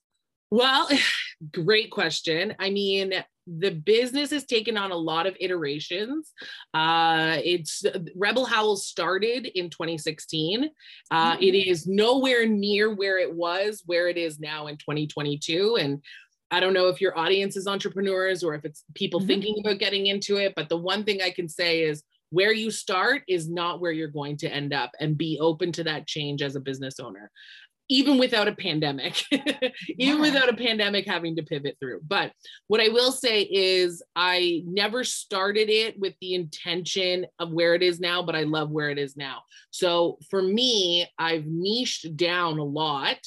Well, 0.51 0.89
great 1.53 1.91
question. 1.91 2.55
I 2.59 2.71
mean, 2.71 3.13
the 3.47 3.71
business 3.71 4.31
has 4.31 4.45
taken 4.45 4.77
on 4.77 4.93
a 4.93 4.97
lot 4.97 5.27
of 5.27 5.37
iterations. 5.41 6.33
Uh, 6.73 7.39
it's 7.43 7.85
Rebel 8.15 8.45
Howl 8.45 8.77
started 8.77 9.47
in 9.47 9.69
2016. 9.69 10.71
Uh, 11.11 11.33
mm-hmm. 11.33 11.43
it 11.43 11.55
is 11.55 11.87
nowhere 11.87 12.47
near 12.47 12.95
where 12.95 13.19
it 13.19 13.35
was, 13.35 13.83
where 13.87 14.09
it 14.09 14.17
is 14.17 14.39
now 14.39 14.69
in 14.69 14.77
2022. 14.77 15.77
And 15.81 16.03
I 16.51 16.61
don't 16.61 16.75
know 16.75 16.89
if 16.89 17.01
your 17.01 17.19
audience 17.19 17.57
is 17.57 17.67
entrepreneurs 17.67 18.45
or 18.45 18.55
if 18.55 18.65
it's 18.65 18.85
people 18.95 19.21
mm-hmm. 19.21 19.27
thinking 19.27 19.57
about 19.65 19.79
getting 19.79 20.07
into 20.07 20.37
it, 20.37 20.55
but 20.55 20.69
the 20.69 20.77
one 20.77 21.03
thing 21.03 21.23
I 21.23 21.31
can 21.31 21.49
say 21.49 21.83
is 21.83 22.05
where 22.33 22.53
you 22.53 22.71
start 22.71 23.23
is 23.29 23.49
not 23.49 23.81
where 23.81 23.93
you're 23.93 24.09
going 24.09 24.39
to 24.39 24.49
end 24.49 24.73
up 24.73 24.91
and 24.99 25.19
be 25.19 25.39
open 25.41 25.71
to 25.73 25.85
that 25.85 26.07
change 26.07 26.43
as 26.43 26.57
a 26.57 26.61
business 26.61 26.99
owner 26.99 27.31
even 27.93 28.17
without 28.17 28.49
a 28.49 28.55
pandemic, 28.55 29.23
even 29.99 30.23
without 30.23 30.49
a 30.49 30.57
pandemic 30.57 31.07
having 31.07 31.37
to 31.37 31.43
pivot 31.43 31.77
through. 31.79 32.01
But 32.07 32.33
what 32.69 32.81
I 32.81 32.89
will 32.89 33.13
say 33.13 33.43
is, 33.43 34.03
I 34.17 34.63
never 34.65 35.05
started 35.05 35.69
it 35.69 35.99
with 35.99 36.15
the 36.23 36.35
intention 36.35 37.27
of 37.39 37.53
where 37.53 37.75
it 37.75 37.83
is 37.83 38.01
now, 38.01 38.23
but 38.23 38.35
I 38.35 38.45
love 38.45 38.71
where 38.71 38.89
it 38.89 38.99
is 38.99 39.15
now. 39.15 39.43
So 39.73 40.17
for 40.31 40.41
me, 40.41 41.07
I've 41.19 41.45
niched 41.45 42.17
down 42.17 42.59
a 42.59 42.65
lot 42.65 43.19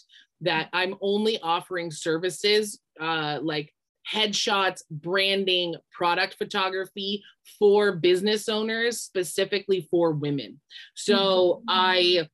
that 0.42 0.70
I'm 0.74 0.96
only 1.00 1.40
offering 1.42 1.92
services 1.92 2.80
uh, 3.00 3.40
like 3.44 3.72
headshots, 4.12 4.82
branding, 4.90 5.76
product 5.92 6.36
photography 6.38 7.24
for 7.60 7.94
business 7.94 8.50
owners, 8.50 9.02
specifically 9.02 9.88
for 9.90 10.12
women. 10.12 10.60
So 10.96 11.16
mm-hmm. 11.16 11.66
I 11.70 12.30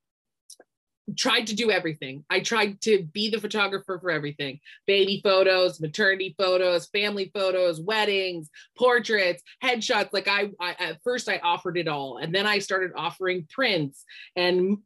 tried 1.17 1.47
to 1.47 1.55
do 1.55 1.71
everything. 1.71 2.23
I 2.29 2.39
tried 2.39 2.81
to 2.81 3.03
be 3.13 3.29
the 3.29 3.39
photographer 3.39 3.99
for 3.99 4.11
everything 4.11 4.59
baby 4.87 5.21
photos, 5.23 5.79
maternity 5.79 6.35
photos, 6.37 6.87
family 6.87 7.31
photos, 7.33 7.79
weddings, 7.79 8.49
portraits, 8.77 9.43
headshots. 9.63 10.09
Like 10.13 10.27
I, 10.27 10.51
I 10.59 10.71
at 10.79 11.01
first 11.03 11.29
I 11.29 11.39
offered 11.39 11.77
it 11.77 11.87
all. 11.87 12.17
And 12.17 12.33
then 12.33 12.45
I 12.45 12.59
started 12.59 12.91
offering 12.95 13.47
prints 13.49 14.05
and 14.35 14.77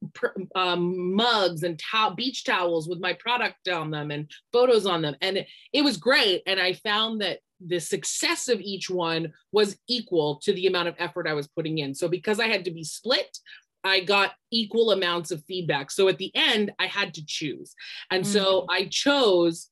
um, 0.55 1.15
mugs 1.15 1.63
and 1.63 1.79
to- 1.79 2.13
beach 2.15 2.44
towels 2.44 2.88
with 2.88 3.00
my 3.00 3.13
product 3.13 3.67
on 3.67 3.91
them 3.91 4.12
and 4.12 4.29
photos 4.51 4.86
on 4.86 5.01
them. 5.01 5.15
And 5.22 5.38
it, 5.38 5.48
it 5.74 5.84
was 5.84 5.98
great. 5.98 6.44
And 6.46 6.60
I 6.60 6.74
found 6.74 7.22
that 7.22 7.39
the 7.65 7.79
success 7.79 8.48
of 8.48 8.60
each 8.60 8.89
one 8.89 9.32
was 9.51 9.77
equal 9.88 10.38
to 10.44 10.53
the 10.53 10.67
amount 10.67 10.89
of 10.89 10.96
effort 11.00 11.27
I 11.27 11.34
was 11.34 11.48
putting 11.48 11.77
in. 11.77 11.96
So 11.96 12.08
because 12.08 12.39
I 12.39 12.48
had 12.48 12.65
to 12.65 12.72
be 12.72 12.84
split, 12.84 13.38
I 13.85 14.01
got 14.01 14.33
equal 14.51 14.91
amounts 14.91 15.31
of 15.31 15.43
feedback. 15.45 15.91
So 15.91 16.07
at 16.09 16.17
the 16.17 16.31
end, 16.35 16.73
I 16.79 16.87
had 16.87 17.13
to 17.13 17.25
choose. 17.25 17.75
And 18.11 18.23
mm-hmm. 18.23 18.33
so 18.33 18.61
mm. 18.61 18.65
I 18.71 18.87
chose 18.91 19.69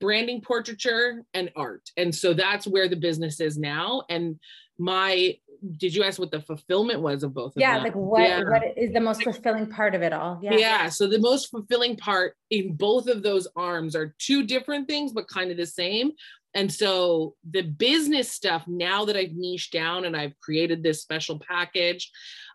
branding 0.00 0.40
portraiture 0.40 1.22
and 1.34 1.50
art. 1.54 1.90
And 1.96 2.14
so 2.14 2.34
that's 2.34 2.66
where 2.66 2.88
the 2.88 2.96
business 2.96 3.40
is 3.40 3.58
now. 3.58 4.02
And 4.08 4.38
my 4.78 5.36
did 5.76 5.94
you 5.94 6.02
ask 6.02 6.18
what 6.18 6.32
the 6.32 6.40
fulfillment 6.40 7.00
was 7.00 7.22
of 7.22 7.32
both 7.32 7.52
yeah 7.54 7.76
of 7.76 7.84
like 7.84 7.94
what 7.94 8.22
yeah. 8.22 8.38
Like 8.38 8.48
what 8.48 8.78
is 8.78 8.92
the 8.92 9.00
most 9.00 9.22
fulfilling 9.22 9.68
part 9.68 9.94
of 9.94 10.02
it 10.02 10.12
all 10.12 10.40
yeah 10.42 10.56
yeah 10.56 10.88
so 10.88 11.06
the 11.06 11.20
most 11.20 11.50
fulfilling 11.50 11.96
part 11.96 12.34
in 12.50 12.74
both 12.74 13.06
of 13.06 13.22
those 13.22 13.46
arms 13.54 13.94
are 13.94 14.14
two 14.18 14.44
different 14.44 14.88
things 14.88 15.12
but 15.12 15.28
kind 15.28 15.52
of 15.52 15.56
the 15.56 15.66
same 15.66 16.12
and 16.54 16.72
so 16.72 17.34
the 17.48 17.62
business 17.62 18.30
stuff 18.32 18.64
now 18.66 19.04
that 19.04 19.16
i've 19.16 19.34
niched 19.34 19.72
down 19.72 20.04
and 20.04 20.16
i've 20.16 20.38
created 20.40 20.82
this 20.82 21.00
special 21.00 21.38
package 21.38 22.10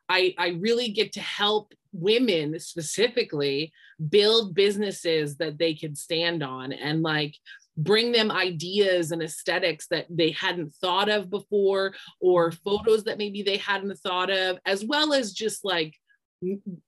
I, 0.09 0.33
I 0.37 0.49
really 0.59 0.89
get 0.89 1.13
to 1.13 1.21
help 1.21 1.73
women 1.91 2.59
specifically 2.59 3.71
build 4.09 4.53
businesses 4.53 5.37
that 5.37 5.57
they 5.57 5.73
can 5.73 5.95
stand 5.95 6.43
on 6.43 6.71
and 6.71 7.01
like 7.01 7.35
bring 7.77 8.11
them 8.11 8.31
ideas 8.31 9.11
and 9.11 9.21
aesthetics 9.21 9.87
that 9.87 10.05
they 10.09 10.31
hadn't 10.31 10.73
thought 10.75 11.09
of 11.09 11.29
before 11.29 11.93
or 12.19 12.51
photos 12.51 13.03
that 13.03 13.17
maybe 13.17 13.43
they 13.43 13.57
hadn't 13.57 13.95
thought 13.99 14.31
of 14.31 14.57
as 14.65 14.83
well 14.83 15.13
as 15.13 15.31
just 15.31 15.63
like 15.63 15.95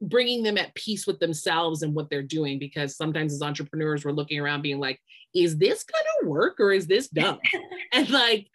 bringing 0.01 0.43
them 0.43 0.57
at 0.57 0.73
peace 0.75 1.07
with 1.07 1.19
themselves 1.19 1.81
and 1.81 1.93
what 1.93 2.09
they're 2.09 2.21
doing. 2.21 2.59
Because 2.59 2.95
sometimes 2.95 3.33
as 3.33 3.41
entrepreneurs 3.41 4.03
we're 4.03 4.11
looking 4.11 4.39
around 4.39 4.61
being 4.61 4.79
like 4.79 4.99
is 5.35 5.57
this 5.57 5.83
gonna 5.83 6.29
work 6.29 6.59
or 6.59 6.71
is 6.71 6.87
this 6.87 7.07
dumb? 7.07 7.39
And 7.91 8.07
like 8.11 8.47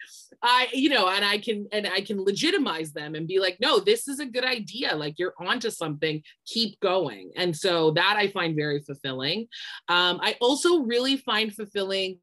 i 0.45 0.67
you 0.73 0.89
know 0.89 1.09
and 1.09 1.25
i 1.25 1.37
can 1.37 1.67
and 1.71 1.87
i 1.87 1.99
can 1.99 2.23
legitimize 2.23 2.93
them 2.93 3.15
and 3.15 3.27
be 3.27 3.39
like 3.39 3.57
no 3.59 3.79
this 3.79 4.07
is 4.07 4.19
a 4.19 4.25
good 4.25 4.45
idea 4.45 4.95
like 4.95 5.15
you're 5.17 5.33
onto 5.39 5.69
something 5.69 6.21
keep 6.45 6.79
going 6.79 7.31
and 7.35 7.55
so 7.55 7.91
that 7.91 8.15
i 8.17 8.27
find 8.29 8.55
very 8.55 8.79
fulfilling 8.79 9.47
um, 9.89 10.19
i 10.21 10.35
also 10.39 10.83
really 10.83 11.17
find 11.17 11.53
fulfilling 11.53 12.19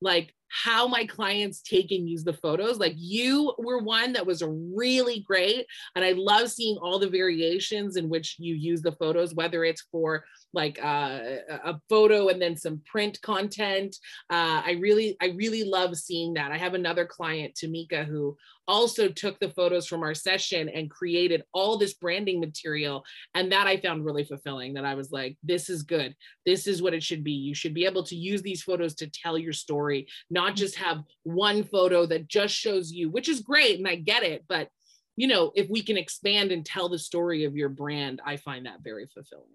like 0.00 0.34
how 0.48 0.88
my 0.88 1.04
clients 1.04 1.60
take 1.60 1.90
and 1.90 2.08
use 2.08 2.24
the 2.24 2.32
photos. 2.32 2.78
Like 2.78 2.94
you 2.96 3.54
were 3.58 3.82
one 3.82 4.12
that 4.14 4.26
was 4.26 4.42
really 4.42 5.20
great. 5.20 5.66
And 5.94 6.04
I 6.04 6.12
love 6.12 6.50
seeing 6.50 6.78
all 6.78 6.98
the 6.98 7.08
variations 7.08 7.96
in 7.96 8.08
which 8.08 8.36
you 8.38 8.54
use 8.54 8.80
the 8.80 8.92
photos, 8.92 9.34
whether 9.34 9.64
it's 9.64 9.84
for 9.92 10.24
like 10.54 10.78
uh, 10.82 11.20
a 11.64 11.80
photo 11.88 12.28
and 12.28 12.40
then 12.40 12.56
some 12.56 12.80
print 12.86 13.20
content. 13.22 13.96
Uh, 14.30 14.62
I 14.64 14.78
really, 14.80 15.16
I 15.20 15.34
really 15.36 15.64
love 15.64 15.96
seeing 15.96 16.34
that. 16.34 16.52
I 16.52 16.56
have 16.58 16.74
another 16.74 17.04
client, 17.04 17.54
Tamika, 17.54 18.04
who 18.04 18.36
also 18.66 19.08
took 19.08 19.38
the 19.38 19.50
photos 19.50 19.86
from 19.86 20.02
our 20.02 20.14
session 20.14 20.68
and 20.68 20.90
created 20.90 21.42
all 21.52 21.78
this 21.78 21.94
branding 21.94 22.40
material. 22.40 23.04
And 23.34 23.52
that 23.52 23.66
I 23.66 23.78
found 23.78 24.04
really 24.04 24.24
fulfilling 24.24 24.74
that 24.74 24.84
I 24.84 24.94
was 24.94 25.10
like, 25.10 25.36
this 25.42 25.70
is 25.70 25.82
good. 25.82 26.14
This 26.44 26.66
is 26.66 26.82
what 26.82 26.94
it 26.94 27.02
should 27.02 27.24
be. 27.24 27.32
You 27.32 27.54
should 27.54 27.74
be 27.74 27.86
able 27.86 28.04
to 28.04 28.16
use 28.16 28.42
these 28.42 28.62
photos 28.62 28.94
to 28.96 29.10
tell 29.10 29.38
your 29.38 29.54
story, 29.54 30.08
not 30.30 30.56
just 30.56 30.76
have 30.76 31.02
one 31.22 31.64
photo 31.64 32.06
that 32.06 32.28
just 32.28 32.54
shows 32.54 32.92
you, 32.92 33.10
which 33.10 33.28
is 33.28 33.40
great. 33.40 33.78
And 33.78 33.88
I 33.88 33.96
get 33.96 34.22
it. 34.22 34.44
But, 34.48 34.68
you 35.16 35.26
know, 35.26 35.52
if 35.54 35.68
we 35.68 35.82
can 35.82 35.96
expand 35.96 36.52
and 36.52 36.64
tell 36.64 36.88
the 36.88 36.98
story 36.98 37.44
of 37.44 37.56
your 37.56 37.68
brand, 37.68 38.20
I 38.24 38.36
find 38.36 38.66
that 38.66 38.82
very 38.82 39.06
fulfilling. 39.06 39.46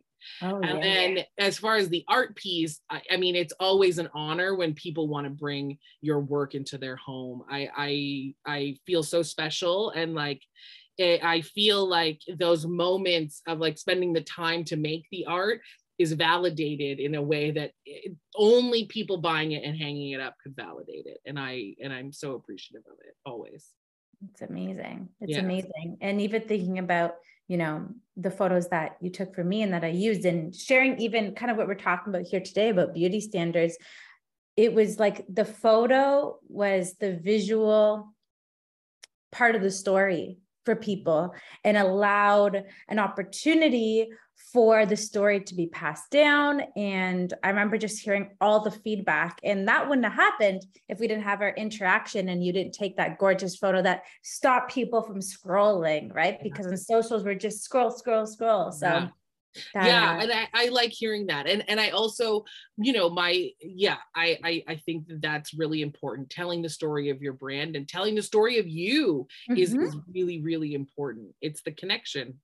Oh, 0.41 0.59
and 0.61 0.77
yeah, 0.77 0.81
then 0.81 1.25
as 1.37 1.57
far 1.57 1.75
as 1.75 1.89
the 1.89 2.03
art 2.07 2.35
piece, 2.35 2.81
I, 2.89 3.01
I, 3.11 3.17
mean, 3.17 3.35
it's 3.35 3.53
always 3.59 3.97
an 3.97 4.09
honor 4.13 4.55
when 4.55 4.73
people 4.73 5.07
want 5.07 5.25
to 5.25 5.31
bring 5.31 5.77
your 6.01 6.19
work 6.19 6.55
into 6.55 6.77
their 6.77 6.95
home. 6.95 7.43
I 7.49 7.69
I 7.75 8.33
I 8.45 8.77
feel 8.85 9.03
so 9.03 9.21
special 9.21 9.91
and 9.91 10.13
like 10.13 10.41
it, 10.97 11.21
eh, 11.21 11.27
I 11.27 11.41
feel 11.41 11.87
like 11.87 12.21
those 12.37 12.65
moments 12.65 13.41
of 13.47 13.59
like 13.59 13.77
spending 13.77 14.13
the 14.13 14.21
time 14.21 14.63
to 14.65 14.75
make 14.75 15.05
the 15.11 15.25
art 15.25 15.61
is 15.99 16.13
validated 16.13 16.99
in 16.99 17.15
a 17.15 17.21
way 17.21 17.51
that 17.51 17.71
it, 17.85 18.11
eh, 18.11 18.13
only 18.35 18.85
people 18.85 19.17
buying 19.17 19.51
it 19.51 19.63
and 19.63 19.77
hanging 19.77 20.11
it 20.11 20.19
up 20.19 20.35
could 20.41 20.55
validate 20.55 21.05
it. 21.05 21.19
And 21.25 21.39
I 21.39 21.75
and 21.81 21.93
I'm 21.93 22.11
so 22.11 22.33
appreciative 22.33 22.83
of 22.87 22.97
it 23.05 23.15
always. 23.25 23.69
It's 24.31 24.41
amazing. 24.41 25.09
It's 25.21 25.33
yeah. 25.33 25.39
amazing. 25.39 25.97
And 26.01 26.21
even 26.21 26.43
thinking 26.43 26.79
about 26.79 27.15
you 27.53 27.59
know 27.59 27.87
the 28.17 28.31
photos 28.31 28.67
that 28.69 28.97
you 28.99 29.11
took 29.11 29.35
for 29.35 29.43
me 29.43 29.61
and 29.61 29.73
that 29.73 29.83
i 29.83 29.93
used. 30.07 30.25
And 30.25 30.55
sharing 30.55 30.99
even 30.99 31.35
kind 31.35 31.51
of 31.51 31.57
what 31.57 31.67
we're 31.67 31.75
talking 31.75 32.11
about 32.11 32.25
here 32.25 32.39
today 32.39 32.69
about 32.69 32.95
beauty 32.95 33.21
standards 33.21 33.77
it 34.57 34.73
was 34.73 34.97
like 34.97 35.23
the 35.29 35.45
photo 35.45 36.37
was 36.47 36.95
the 36.99 37.13
visual 37.15 38.11
part 39.31 39.55
of 39.55 39.61
the 39.61 39.69
story 39.69 40.39
for 40.65 40.75
people 40.75 41.33
and 41.63 41.77
allowed 41.77 42.63
an 42.87 42.99
opportunity 42.99 44.09
for 44.51 44.85
the 44.85 44.95
story 44.95 45.39
to 45.39 45.55
be 45.55 45.67
passed 45.67 46.11
down. 46.11 46.61
And 46.75 47.33
I 47.43 47.49
remember 47.49 47.77
just 47.77 47.99
hearing 47.99 48.29
all 48.39 48.59
the 48.59 48.71
feedback, 48.71 49.39
and 49.43 49.67
that 49.67 49.89
wouldn't 49.89 50.05
have 50.05 50.13
happened 50.13 50.63
if 50.89 50.99
we 50.99 51.07
didn't 51.07 51.23
have 51.23 51.41
our 51.41 51.49
interaction 51.49 52.29
and 52.29 52.43
you 52.43 52.53
didn't 52.53 52.73
take 52.73 52.97
that 52.97 53.17
gorgeous 53.17 53.55
photo 53.55 53.81
that 53.81 54.03
stopped 54.21 54.73
people 54.73 55.01
from 55.01 55.19
scrolling, 55.19 56.13
right? 56.13 56.37
Because 56.43 56.67
in 56.67 56.77
socials, 56.77 57.23
we're 57.23 57.35
just 57.35 57.63
scroll, 57.63 57.91
scroll, 57.91 58.25
scroll. 58.25 58.71
So. 58.71 58.87
Yeah. 58.87 59.07
That, 59.73 59.85
yeah 59.85 60.21
and 60.21 60.31
I, 60.31 60.47
I 60.53 60.69
like 60.69 60.91
hearing 60.91 61.27
that 61.27 61.47
and 61.47 61.63
and 61.67 61.79
i 61.79 61.89
also 61.89 62.45
you 62.77 62.93
know 62.93 63.09
my 63.09 63.49
yeah 63.61 63.97
I, 64.15 64.37
I 64.43 64.63
i 64.67 64.75
think 64.75 65.07
that 65.07 65.21
that's 65.21 65.53
really 65.53 65.81
important. 65.81 66.29
Telling 66.29 66.61
the 66.61 66.69
story 66.69 67.09
of 67.09 67.21
your 67.21 67.33
brand 67.33 67.75
and 67.75 67.87
telling 67.87 68.15
the 68.15 68.21
story 68.21 68.59
of 68.59 68.67
you 68.67 69.27
mm-hmm. 69.49 69.57
is 69.59 69.73
is 69.73 69.95
really 70.13 70.41
really 70.41 70.73
important. 70.73 71.33
It's 71.41 71.61
the 71.61 71.71
connection. 71.71 72.39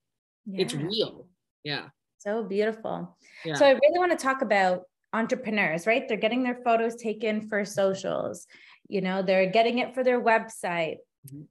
Yeah. 0.46 0.62
it's 0.62 0.74
real. 0.74 1.28
Yeah. 1.64 1.90
So 2.18 2.44
beautiful. 2.44 3.18
Yeah. 3.46 3.56
so 3.56 3.66
i 3.66 3.72
really 3.72 4.00
want 4.00 4.12
to 4.12 4.18
talk 4.18 4.42
about 4.42 4.84
entrepreneurs 5.14 5.88
right? 5.88 6.08
They're 6.08 6.18
getting 6.18 6.44
their 6.44 6.60
photos 6.64 6.96
taken 6.96 7.48
for 7.48 7.66
socials 7.66 8.48
you 8.88 9.02
know 9.02 9.22
they're 9.22 9.50
getting 9.50 9.80
it 9.80 9.94
for 9.94 10.04
their 10.04 10.22
website. 10.22 10.98
Mm-hmm. 11.28 11.42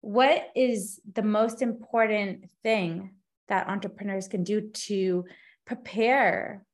what 0.00 0.48
is 0.56 1.00
the 1.14 1.22
most 1.22 1.62
important 1.62 2.50
thing 2.64 3.10
that 3.48 3.68
entrepreneurs 3.68 4.28
can 4.28 4.44
do 4.44 4.70
to 4.70 5.24
prepare 5.66 6.64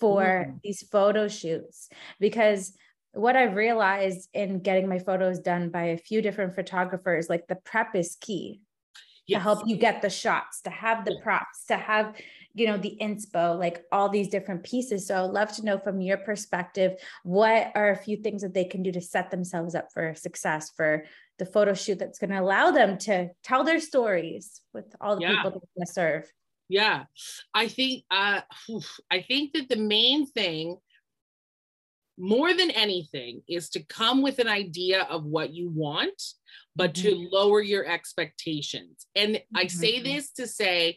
for 0.00 0.46
mm. 0.48 0.60
these 0.62 0.82
photo 0.90 1.28
shoots 1.28 1.88
because 2.20 2.76
what 3.12 3.34
I've 3.34 3.56
realized 3.56 4.28
in 4.34 4.60
getting 4.60 4.88
my 4.88 4.98
photos 4.98 5.38
done 5.38 5.70
by 5.70 5.84
a 5.84 5.96
few 5.96 6.20
different 6.20 6.54
photographers, 6.54 7.30
like 7.30 7.46
the 7.46 7.56
prep 7.56 7.94
is 7.94 8.16
key 8.20 8.60
yes. 9.26 9.38
to 9.38 9.42
help 9.42 9.60
you 9.66 9.76
get 9.76 10.02
the 10.02 10.10
shots, 10.10 10.60
to 10.62 10.70
have 10.70 11.04
the 11.04 11.18
props, 11.22 11.64
to 11.68 11.76
have, 11.76 12.14
you 12.56 12.66
know, 12.66 12.78
the 12.78 12.96
inspo, 13.00 13.58
like 13.58 13.84
all 13.92 14.08
these 14.08 14.28
different 14.28 14.64
pieces. 14.64 15.06
So 15.06 15.24
I'd 15.24 15.30
love 15.30 15.52
to 15.56 15.64
know 15.64 15.78
from 15.78 16.00
your 16.00 16.16
perspective, 16.16 16.94
what 17.22 17.70
are 17.74 17.90
a 17.90 17.96
few 17.96 18.16
things 18.16 18.40
that 18.42 18.54
they 18.54 18.64
can 18.64 18.82
do 18.82 18.90
to 18.92 19.00
set 19.00 19.30
themselves 19.30 19.74
up 19.74 19.92
for 19.92 20.14
success 20.14 20.72
for 20.74 21.04
the 21.38 21.46
photo 21.46 21.74
shoot 21.74 21.98
that's 21.98 22.18
going 22.18 22.30
to 22.30 22.40
allow 22.40 22.70
them 22.70 22.96
to 22.96 23.28
tell 23.44 23.62
their 23.62 23.78
stories 23.78 24.62
with 24.72 24.86
all 25.00 25.16
the 25.16 25.22
yeah. 25.22 25.28
people 25.28 25.50
they're 25.50 25.60
going 25.76 25.86
to 25.86 25.92
serve 25.92 26.32
yeah 26.68 27.04
i 27.54 27.68
think 27.68 28.04
uh 28.10 28.40
i 29.10 29.20
think 29.20 29.52
that 29.52 29.68
the 29.68 29.76
main 29.76 30.26
thing 30.26 30.76
more 32.18 32.54
than 32.54 32.70
anything 32.70 33.42
is 33.46 33.68
to 33.68 33.84
come 33.84 34.22
with 34.22 34.38
an 34.38 34.48
idea 34.48 35.02
of 35.02 35.24
what 35.24 35.52
you 35.52 35.68
want 35.68 36.22
but 36.74 36.94
mm-hmm. 36.94 37.08
to 37.08 37.28
lower 37.30 37.60
your 37.60 37.86
expectations 37.86 39.06
and 39.14 39.36
mm-hmm. 39.36 39.56
i 39.56 39.66
say 39.66 39.96
mm-hmm. 39.96 40.04
this 40.04 40.32
to 40.32 40.46
say 40.46 40.96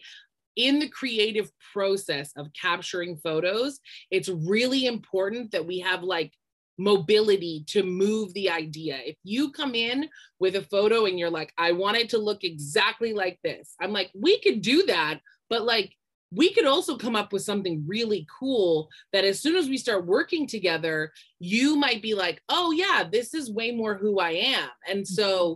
in 0.60 0.78
the 0.78 0.90
creative 0.90 1.50
process 1.72 2.34
of 2.36 2.52
capturing 2.52 3.16
photos, 3.16 3.80
it's 4.12 4.28
really 4.28 4.86
important 4.88 5.52
that 5.52 5.66
we 5.66 5.80
have 5.80 6.04
like 6.04 6.34
mobility 6.78 7.64
to 7.68 7.84
move 7.84 8.34
the 8.34 8.50
idea. 8.50 9.00
If 9.06 9.16
you 9.24 9.52
come 9.52 9.74
in 9.74 10.10
with 10.40 10.58
a 10.58 10.64
photo 10.64 11.06
and 11.06 11.18
you're 11.18 11.30
like, 11.30 11.54
I 11.58 11.72
want 11.72 11.96
it 11.96 12.10
to 12.10 12.18
look 12.18 12.44
exactly 12.44 13.14
like 13.14 13.40
this, 13.42 13.74
I'm 13.80 13.94
like, 13.94 14.12
we 14.14 14.40
could 14.42 14.62
do 14.62 14.86
that, 14.88 15.22
but 15.50 15.64
like, 15.64 15.96
we 16.32 16.54
could 16.54 16.68
also 16.68 16.96
come 16.96 17.16
up 17.16 17.34
with 17.34 17.42
something 17.42 17.84
really 17.88 18.28
cool 18.40 18.88
that 19.14 19.26
as 19.26 19.40
soon 19.40 19.56
as 19.56 19.68
we 19.68 19.78
start 19.78 20.06
working 20.06 20.46
together, 20.46 21.12
you 21.40 21.76
might 21.76 22.04
be 22.04 22.14
like, 22.14 22.40
oh, 22.50 22.72
yeah, 22.72 23.04
this 23.12 23.34
is 23.34 23.52
way 23.52 23.72
more 23.72 23.96
who 23.96 24.20
I 24.20 24.32
am. 24.32 24.70
And 24.88 25.08
so 25.08 25.54
uh, 25.54 25.56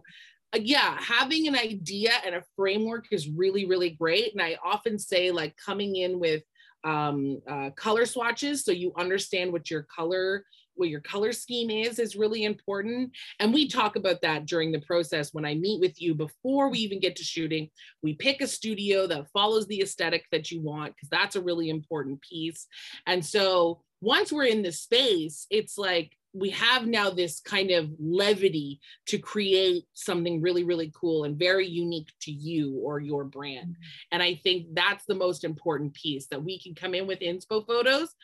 yeah, 0.62 0.98
having 1.00 1.48
an 1.48 1.56
idea 1.56 2.12
and 2.26 2.36
a 2.36 2.44
framework 2.56 3.06
is 3.12 3.30
really, 3.30 3.66
really 3.66 3.92
great. 3.92 4.34
And 4.34 4.42
I 4.42 4.58
often 4.64 5.00
say, 5.00 5.32
like, 5.32 5.56
coming 5.58 5.96
in 5.96 6.20
with 6.20 6.44
um, 6.84 7.42
uh, 7.48 7.70
color 7.72 8.06
swatches 8.06 8.66
so 8.66 8.72
you 8.72 8.92
understand 8.98 9.52
what 9.54 9.72
your 9.72 9.84
color 9.84 10.44
what 10.76 10.90
your 10.90 11.02
color 11.02 11.32
scheme 11.32 11.70
is 11.70 12.00
is 12.00 12.16
really 12.16 12.46
important. 12.46 13.12
And 13.40 13.54
we 13.54 13.68
talk 13.68 13.96
about 13.96 14.22
that 14.22 14.46
during 14.46 14.72
the 14.72 14.82
process 14.82 15.34
when 15.34 15.46
i 15.46 15.54
meet 15.54 15.80
with 15.80 16.02
you 16.02 16.16
before 16.16 16.70
we 16.70 16.80
even 16.80 17.00
get 17.00 17.16
to 17.18 17.24
shooting. 17.24 17.70
We 18.02 18.14
pick 18.14 18.42
a 18.42 18.48
studio 18.48 19.08
that 19.08 19.30
follows 19.32 19.68
the 19.68 19.82
aesthetic 19.82 20.26
that 20.32 20.52
you 20.52 20.62
want 20.62 20.96
because 20.96 21.10
that's 21.10 21.36
a 21.36 21.42
really 21.42 21.70
important 21.70 22.22
piece. 22.22 22.68
And 23.06 23.24
so 23.24 23.82
once 24.02 24.32
we're 24.32 24.46
in 24.46 24.64
the 24.64 24.72
space 24.72 25.46
it's 25.50 25.78
like 25.78 26.12
we 26.34 26.50
have 26.50 26.88
now 26.88 27.10
this 27.10 27.40
kind 27.40 27.70
of 27.72 27.90
levity 28.00 28.80
to 29.06 29.18
create 29.18 29.86
something 29.94 30.42
really 30.42 30.64
really 30.64 30.92
cool 30.96 31.24
and 31.24 31.38
very 31.38 31.68
unique 31.68 32.12
to 32.22 32.32
you 32.32 32.80
or 32.84 33.00
your 33.00 33.24
brand 33.24 33.70
mm-hmm. 33.70 34.14
and 34.14 34.24
i 34.24 34.36
think 34.44 34.68
that's 34.74 35.06
the 35.06 35.16
most 35.16 35.44
important 35.44 35.94
piece 35.94 36.28
that 36.28 36.44
we 36.44 36.60
can 36.60 36.74
come 36.74 36.94
in 36.94 37.08
with 37.08 37.20
inspo 37.20 37.66
photos 37.66 38.16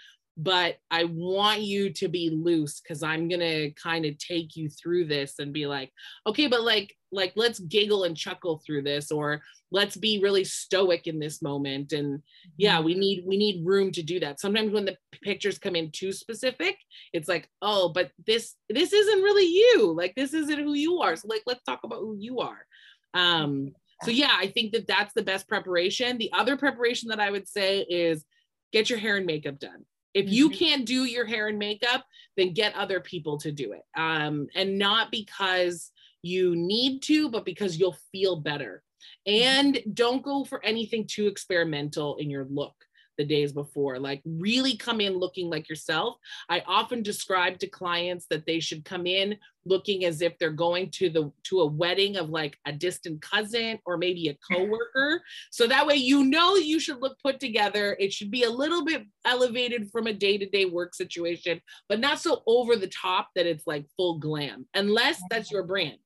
but 0.41 0.77
I 0.89 1.03
want 1.03 1.63
you 1.63 1.91
to 1.91 2.07
be 2.07 2.29
loose 2.29 2.79
because 2.79 3.03
I'm 3.03 3.27
gonna 3.27 3.71
kind 3.71 4.05
of 4.05 4.17
take 4.17 4.55
you 4.55 4.69
through 4.69 5.05
this 5.05 5.37
and 5.39 5.51
be 5.51 5.67
like, 5.67 5.91
okay, 6.25 6.47
but 6.47 6.63
like, 6.63 6.95
like 7.11 7.33
let's 7.35 7.59
giggle 7.59 8.05
and 8.05 8.15
chuckle 8.15 8.61
through 8.65 8.83
this, 8.83 9.11
or 9.11 9.41
let's 9.71 9.95
be 9.95 10.19
really 10.21 10.43
stoic 10.43 11.07
in 11.07 11.19
this 11.19 11.41
moment. 11.41 11.91
And 11.91 12.21
yeah, 12.57 12.79
we 12.81 12.93
mm-hmm. 12.93 12.99
need 12.99 13.23
we 13.25 13.37
need 13.37 13.65
room 13.65 13.91
to 13.91 14.03
do 14.03 14.19
that. 14.19 14.39
Sometimes 14.39 14.71
when 14.71 14.85
the 14.85 14.97
pictures 15.21 15.57
come 15.57 15.75
in 15.75 15.91
too 15.91 16.11
specific, 16.11 16.77
it's 17.13 17.29
like, 17.29 17.47
oh, 17.61 17.89
but 17.89 18.11
this 18.25 18.55
this 18.69 18.93
isn't 18.93 19.21
really 19.23 19.45
you. 19.45 19.93
Like 19.95 20.15
this 20.15 20.33
isn't 20.33 20.59
who 20.59 20.73
you 20.73 20.99
are. 20.99 21.15
So 21.15 21.27
like, 21.27 21.43
let's 21.45 21.63
talk 21.63 21.81
about 21.83 21.99
who 21.99 22.15
you 22.17 22.39
are. 22.39 22.65
Um, 23.13 23.73
so 24.03 24.11
yeah, 24.11 24.31
I 24.33 24.47
think 24.47 24.71
that 24.73 24.87
that's 24.87 25.13
the 25.13 25.23
best 25.23 25.47
preparation. 25.47 26.17
The 26.17 26.31
other 26.33 26.55
preparation 26.55 27.09
that 27.09 27.19
I 27.19 27.31
would 27.31 27.47
say 27.47 27.79
is 27.81 28.23
get 28.71 28.89
your 28.89 28.99
hair 28.99 29.17
and 29.17 29.25
makeup 29.25 29.59
done 29.59 29.85
if 30.13 30.25
mm-hmm. 30.25 30.33
you 30.33 30.49
can't 30.49 30.85
do 30.85 31.05
your 31.05 31.25
hair 31.25 31.47
and 31.47 31.59
makeup, 31.59 32.05
then 32.37 32.53
get 32.53 32.75
other 32.75 32.99
people 32.99 33.37
to 33.39 33.51
do 33.51 33.73
it. 33.73 33.83
Um, 33.95 34.47
and 34.55 34.77
not 34.77 35.11
because 35.11 35.91
you 36.21 36.55
need 36.55 37.01
to, 37.03 37.29
but 37.29 37.45
because 37.45 37.77
you'll 37.77 37.97
feel 38.11 38.35
better. 38.37 38.83
Mm-hmm. 39.27 39.43
And 39.43 39.95
don't 39.95 40.23
go 40.23 40.43
for 40.43 40.63
anything 40.63 41.05
too 41.07 41.27
experimental 41.27 42.17
in 42.17 42.29
your 42.29 42.45
look 42.49 42.73
the 43.19 43.25
days 43.25 43.51
before. 43.51 43.99
Like 43.99 44.21
really 44.25 44.77
come 44.77 45.01
in 45.01 45.19
looking 45.19 45.49
like 45.49 45.69
yourself. 45.69 46.15
I 46.47 46.63
often 46.65 47.03
describe 47.03 47.59
to 47.59 47.67
clients 47.67 48.25
that 48.29 48.45
they 48.45 48.61
should 48.61 48.85
come 48.85 49.05
in 49.05 49.37
looking 49.65 50.05
as 50.05 50.21
if 50.21 50.37
they're 50.39 50.51
going 50.51 50.89
to 50.89 51.09
the 51.09 51.31
to 51.43 51.59
a 51.59 51.65
wedding 51.65 52.15
of 52.15 52.29
like 52.29 52.57
a 52.65 52.71
distant 52.71 53.21
cousin 53.21 53.77
or 53.85 53.97
maybe 53.97 54.29
a 54.29 54.37
coworker. 54.51 55.21
so 55.51 55.67
that 55.67 55.85
way 55.85 55.95
you 55.95 56.23
know 56.23 56.55
you 56.55 56.79
should 56.79 57.01
look 57.01 57.17
put 57.21 57.41
together. 57.41 57.95
It 57.99 58.13
should 58.13 58.31
be 58.31 58.43
a 58.43 58.49
little 58.49 58.85
bit 58.85 59.03
elevated 59.25 59.91
from 59.91 60.07
a 60.07 60.13
day-to-day 60.13 60.65
work 60.65 60.95
situation, 60.95 61.61
but 61.89 61.99
not 61.99 62.19
so 62.19 62.41
over 62.47 62.77
the 62.77 62.87
top 62.87 63.29
that 63.35 63.45
it's 63.45 63.67
like 63.67 63.85
full 63.97 64.17
glam, 64.17 64.65
unless 64.73 65.21
that's 65.29 65.51
your 65.51 65.63
brand. 65.63 65.99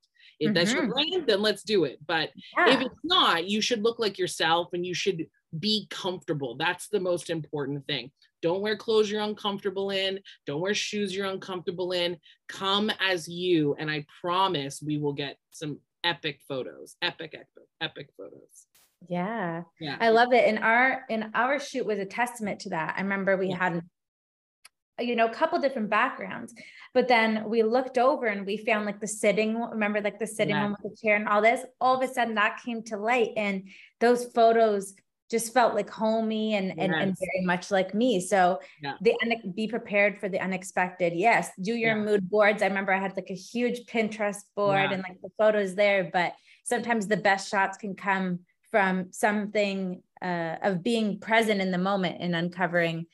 If 0.44 0.48
mm-hmm. 0.48 0.54
that's 0.54 0.72
your 0.72 0.82
mm-hmm. 0.82 0.92
brand, 0.92 1.26
then 1.26 1.42
let's 1.42 1.62
do 1.62 1.84
it. 1.84 1.98
But 2.06 2.30
yeah. 2.56 2.74
if 2.74 2.80
it's 2.80 3.00
not, 3.02 3.46
you 3.46 3.60
should 3.60 3.82
look 3.82 3.98
like 3.98 4.18
yourself 4.18 4.68
and 4.72 4.84
you 4.84 4.94
should 4.94 5.26
be 5.58 5.86
comfortable. 5.90 6.56
That's 6.56 6.88
the 6.88 7.00
most 7.00 7.30
important 7.30 7.86
thing. 7.86 8.10
Don't 8.42 8.60
wear 8.60 8.76
clothes 8.76 9.10
you're 9.10 9.22
uncomfortable 9.22 9.90
in. 9.90 10.20
Don't 10.46 10.60
wear 10.60 10.74
shoes 10.74 11.14
you're 11.14 11.26
uncomfortable 11.26 11.92
in. 11.92 12.18
Come 12.48 12.90
as 13.00 13.26
you, 13.26 13.74
and 13.78 13.90
I 13.90 14.04
promise 14.20 14.82
we 14.84 14.98
will 14.98 15.14
get 15.14 15.38
some 15.50 15.78
epic 16.02 16.40
photos. 16.46 16.96
Epic, 17.00 17.34
epic, 17.34 17.68
epic 17.80 18.10
photos. 18.16 18.66
Yeah. 19.08 19.62
Yeah. 19.80 19.96
I 20.00 20.10
love 20.10 20.32
it. 20.32 20.46
And 20.46 20.58
our 20.58 21.04
in 21.08 21.30
our 21.34 21.58
shoot 21.58 21.86
was 21.86 21.98
a 21.98 22.04
testament 22.04 22.60
to 22.60 22.70
that. 22.70 22.94
I 22.96 23.02
remember 23.02 23.36
we 23.36 23.48
yeah. 23.48 23.58
had 23.58 23.82
you 24.98 25.16
know, 25.16 25.26
a 25.26 25.34
couple 25.34 25.58
different 25.58 25.90
backgrounds. 25.90 26.54
But 26.92 27.08
then 27.08 27.44
we 27.48 27.62
looked 27.62 27.98
over 27.98 28.26
and 28.26 28.46
we 28.46 28.56
found 28.56 28.86
like 28.86 29.00
the 29.00 29.08
sitting, 29.08 29.60
remember 29.60 30.00
like 30.00 30.18
the 30.18 30.26
sitting 30.26 30.54
yeah. 30.54 30.62
one 30.62 30.76
with 30.80 30.92
the 30.92 30.96
chair 30.96 31.16
and 31.16 31.28
all 31.28 31.42
this. 31.42 31.60
All 31.80 31.96
of 31.96 32.08
a 32.08 32.12
sudden 32.12 32.34
that 32.36 32.60
came 32.64 32.82
to 32.84 32.96
light. 32.96 33.32
And 33.36 33.68
those 34.00 34.24
photos 34.26 34.94
just 35.30 35.52
felt 35.52 35.74
like 35.74 35.90
homey 35.90 36.54
and, 36.54 36.68
yes. 36.68 36.76
and, 36.78 36.94
and 36.94 37.16
very 37.18 37.44
much 37.44 37.70
like 37.70 37.94
me. 37.94 38.20
So 38.20 38.60
yeah. 38.82 38.94
the 39.00 39.16
be 39.54 39.66
prepared 39.66 40.20
for 40.20 40.28
the 40.28 40.38
unexpected. 40.38 41.12
Yes, 41.14 41.50
do 41.60 41.74
your 41.74 41.96
yeah. 41.96 42.04
mood 42.04 42.30
boards. 42.30 42.62
I 42.62 42.66
remember 42.66 42.92
I 42.92 43.00
had 43.00 43.16
like 43.16 43.30
a 43.30 43.34
huge 43.34 43.86
Pinterest 43.86 44.42
board 44.54 44.92
and 44.92 45.02
like 45.02 45.20
the 45.22 45.30
photos 45.38 45.74
there, 45.74 46.10
but 46.12 46.34
sometimes 46.64 47.06
the 47.06 47.16
best 47.16 47.50
shots 47.50 47.78
can 47.78 47.96
come 47.96 48.40
from 48.70 49.12
something 49.12 50.02
uh, 50.20 50.56
of 50.62 50.82
being 50.82 51.18
present 51.18 51.60
in 51.60 51.70
the 51.70 51.78
moment 51.78 52.16
and 52.20 52.34
uncovering, 52.34 53.06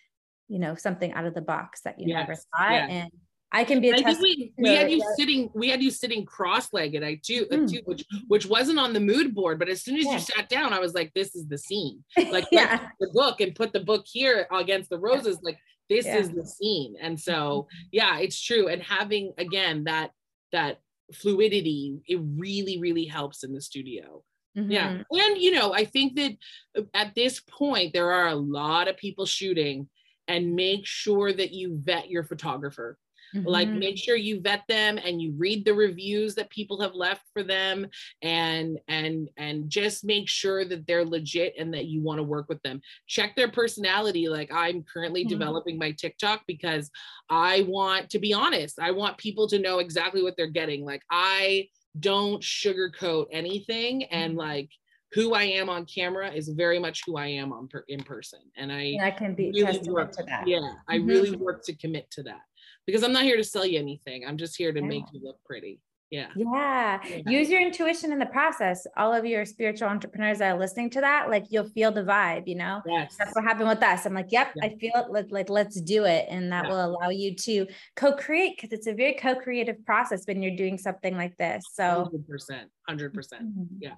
you 0.51 0.59
know, 0.59 0.75
something 0.75 1.13
out 1.13 1.25
of 1.25 1.35
the 1.35 1.41
box 1.41 1.83
that 1.83 1.99
you 1.99 2.09
yes. 2.09 2.27
never 2.27 2.35
thought. 2.35 2.91
And 2.91 3.11
I 3.53 3.65
can 3.65 3.81
be. 3.81 3.93
I 3.93 4.03
think 4.03 4.21
we, 4.21 4.53
we 4.59 4.75
had 4.75 4.91
you 4.91 5.03
sitting. 5.17 5.51
We 5.55 5.69
had 5.69 5.83
you 5.83 5.91
sitting 5.91 6.27
cross-legged. 6.27 7.03
I 7.03 7.21
too, 7.23 7.47
mm. 7.51 7.71
too, 7.71 7.81
which 7.85 8.05
which 8.29 8.47
wasn't 8.47 8.79
on 8.79 8.93
the 8.93 9.01
mood 9.01 9.35
board. 9.35 9.59
But 9.59 9.69
as 9.69 9.83
soon 9.83 9.97
as 9.97 10.05
yeah. 10.05 10.15
you 10.15 10.19
sat 10.19 10.49
down, 10.49 10.73
I 10.73 10.81
was 10.81 10.95
like, 10.95 11.13
"This 11.15 11.35
is 11.35 11.47
the 11.47 11.59
scene." 11.59 12.05
Like 12.31 12.47
yeah. 12.53 12.89
the 13.01 13.11
book 13.13 13.41
and 13.41 13.55
put 13.55 13.73
the 13.73 13.81
book 13.81 14.05
here 14.07 14.47
against 14.53 14.91
the 14.91 14.99
roses. 14.99 15.39
Like 15.43 15.59
this 15.89 16.07
yeah. 16.07 16.17
is 16.19 16.31
the 16.31 16.47
scene. 16.47 16.95
And 17.01 17.19
so, 17.19 17.33
mm-hmm. 17.33 17.89
yeah, 17.93 18.19
it's 18.19 18.41
true. 18.41 18.69
And 18.69 18.83
having 18.83 19.33
again 19.39 19.85
that 19.85 20.11
that 20.53 20.79
fluidity, 21.13 22.01
it 22.07 22.21
really 22.37 22.79
really 22.79 23.05
helps 23.05 23.43
in 23.43 23.53
the 23.53 23.61
studio. 23.61 24.23
Mm-hmm. 24.57 24.71
Yeah, 24.71 25.03
and 25.11 25.39
you 25.39 25.53
know, 25.53 25.73
I 25.73 25.85
think 25.85 26.17
that 26.17 26.37
uh, 26.79 26.83
at 26.95 27.15
this 27.15 27.41
point 27.41 27.93
there 27.93 28.13
are 28.13 28.29
a 28.29 28.35
lot 28.35 28.89
of 28.89 28.97
people 28.97 29.27
shooting, 29.27 29.89
and 30.31 30.55
make 30.55 30.87
sure 30.87 31.33
that 31.33 31.53
you 31.53 31.79
vet 31.83 32.09
your 32.09 32.25
photographer 32.25 32.97
Mm-hmm. 33.35 33.47
Like 33.47 33.69
make 33.69 33.97
sure 33.97 34.17
you 34.17 34.41
vet 34.41 34.63
them 34.69 34.99
and 34.99 35.21
you 35.21 35.35
read 35.37 35.65
the 35.65 35.75
reviews 35.75 36.35
that 36.35 36.51
people 36.51 36.81
have 36.81 36.95
left 36.95 37.23
for 37.33 37.43
them 37.43 37.87
and 38.23 38.79
and 38.89 39.29
and 39.37 39.71
just 39.71 40.05
make 40.05 40.29
sure 40.29 40.65
that 40.65 40.87
they're 40.87 41.05
legit 41.05 41.55
and 41.59 41.73
that 41.75 41.87
you 41.87 42.03
want 42.03 42.19
to 42.19 42.25
work 42.25 42.49
with 42.49 42.61
them. 42.63 42.81
Check 43.07 43.37
their 43.37 43.51
personality. 43.51 44.29
Like 44.29 44.51
I'm 44.53 44.83
currently 44.83 45.23
mm-hmm. 45.23 45.31
developing 45.31 45.79
my 45.79 45.93
TikTok 45.93 46.43
because 46.47 46.91
I 47.29 47.65
want 47.69 48.11
to 48.11 48.19
be 48.19 48.33
honest. 48.33 48.81
I 48.81 48.91
want 48.91 49.19
people 49.19 49.49
to 49.49 49.59
know 49.59 49.79
exactly 49.79 50.23
what 50.23 50.37
they're 50.37 50.49
getting. 50.49 50.85
Like 50.85 51.03
I 51.11 51.69
don't 51.99 52.43
sugarcoat 52.43 53.27
anything 53.33 54.05
and 54.05 54.33
mm-hmm. 54.33 54.41
like 54.41 54.71
who 55.13 55.35
I 55.35 55.45
am 55.45 55.69
on 55.69 55.87
camera 55.87 56.31
is 56.31 56.49
very 56.49 56.79
much 56.79 57.03
who 57.07 57.17
I 57.17 57.27
am 57.27 57.53
on 57.53 57.69
per, 57.69 57.85
in 57.89 58.03
person. 58.03 58.41
And 58.57 58.71
I, 58.71 58.97
I 59.03 59.11
can 59.11 59.35
be 59.35 59.51
really 59.51 59.81
work, 59.91 60.13
to 60.13 60.23
that. 60.25 60.47
Yeah, 60.47 60.61
I 60.89 60.99
mm-hmm. 60.99 61.07
really 61.07 61.37
work 61.37 61.65
to 61.65 61.75
commit 61.75 62.11
to 62.13 62.23
that 62.25 62.43
because 62.87 63.03
I'm 63.03 63.13
not 63.13 63.25
here 63.25 63.37
to 63.37 63.45
sell 63.45 63.67
you 63.67 63.79
anything. 63.79 64.27
I'm 64.27 64.37
just 64.37 64.57
here 64.57 64.73
to 64.73 64.81
yeah. 64.81 64.87
make 64.87 65.05
you 65.13 65.21
look 65.23 65.43
pretty. 65.45 65.81
Yeah. 66.11 66.27
yeah. 66.35 66.99
yeah. 67.07 67.21
Use 67.25 67.49
your 67.49 67.61
intuition 67.61 68.11
in 68.11 68.19
the 68.19 68.27
process. 68.27 68.85
All 68.97 69.13
of 69.15 69.25
your 69.25 69.45
spiritual 69.45 69.89
entrepreneurs 69.89 70.39
that 70.39 70.55
are 70.55 70.59
listening 70.59 70.91
to 70.91 71.01
that, 71.03 71.31
like 71.31 71.47
you'll 71.51 71.69
feel 71.69 71.93
the 71.93 72.03
vibe, 72.03 72.49
you 72.49 72.57
know? 72.57 72.83
Yes. 72.85 73.15
That's 73.17 73.33
what 73.35 73.45
happened 73.45 73.69
with 73.69 73.83
us. 73.83 74.07
I'm 74.07 74.15
like, 74.15 74.33
yep, 74.33 74.53
yeah. 74.57 74.65
I 74.65 74.77
feel 74.77 74.93
it. 74.97 75.11
Like, 75.11 75.27
like, 75.31 75.49
let's 75.49 75.81
do 75.81 76.05
it. 76.05 76.27
And 76.29 76.51
that 76.51 76.69
will 76.69 76.85
allow 76.85 77.11
you 77.11 77.37
to 77.37 77.67
co-create 77.95 78.57
because 78.57 78.77
it's 78.77 78.89
a 78.89 78.93
very 78.93 79.15
co-creative 79.15 79.85
process 79.87 80.27
when 80.27 80.43
you're 80.43 80.57
doing 80.57 80.79
something 80.79 81.17
like 81.17 81.37
this. 81.37 81.65
So 81.73 82.11
100%, 82.13 82.65
100%. 82.91 83.15
percent 83.15 83.43
mm-hmm. 83.45 83.77
Yeah. 83.79 83.95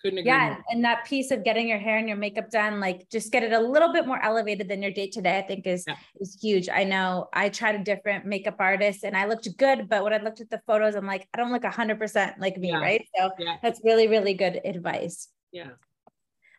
Couldn't 0.00 0.18
agree 0.18 0.30
yeah, 0.30 0.50
more. 0.50 0.64
and 0.70 0.84
that 0.84 1.06
piece 1.06 1.32
of 1.32 1.42
getting 1.42 1.68
your 1.68 1.78
hair 1.78 1.98
and 1.98 2.06
your 2.06 2.16
makeup 2.16 2.50
done, 2.50 2.78
like 2.78 3.08
just 3.10 3.32
get 3.32 3.42
it 3.42 3.52
a 3.52 3.58
little 3.58 3.92
bit 3.92 4.06
more 4.06 4.22
elevated 4.22 4.68
than 4.68 4.80
your 4.80 4.92
day 4.92 5.08
today, 5.10 5.38
I 5.38 5.42
think 5.42 5.66
is 5.66 5.84
yeah. 5.88 5.96
is 6.20 6.38
huge. 6.40 6.68
I 6.68 6.84
know 6.84 7.28
I 7.32 7.48
tried 7.48 7.74
a 7.74 7.82
different 7.82 8.24
makeup 8.24 8.56
artist 8.60 9.02
and 9.02 9.16
I 9.16 9.26
looked 9.26 9.48
good, 9.56 9.88
but 9.88 10.04
when 10.04 10.12
I 10.12 10.18
looked 10.18 10.40
at 10.40 10.50
the 10.50 10.60
photos, 10.68 10.94
I'm 10.94 11.06
like, 11.06 11.28
I 11.34 11.38
don't 11.38 11.50
look 11.50 11.64
hundred 11.64 11.98
percent 11.98 12.38
like 12.38 12.56
me, 12.56 12.70
yeah. 12.70 12.78
right? 12.78 13.04
So 13.18 13.30
yeah. 13.40 13.56
that's 13.60 13.80
really, 13.82 14.06
really 14.06 14.34
good 14.34 14.60
advice. 14.64 15.28
Yeah. 15.50 15.70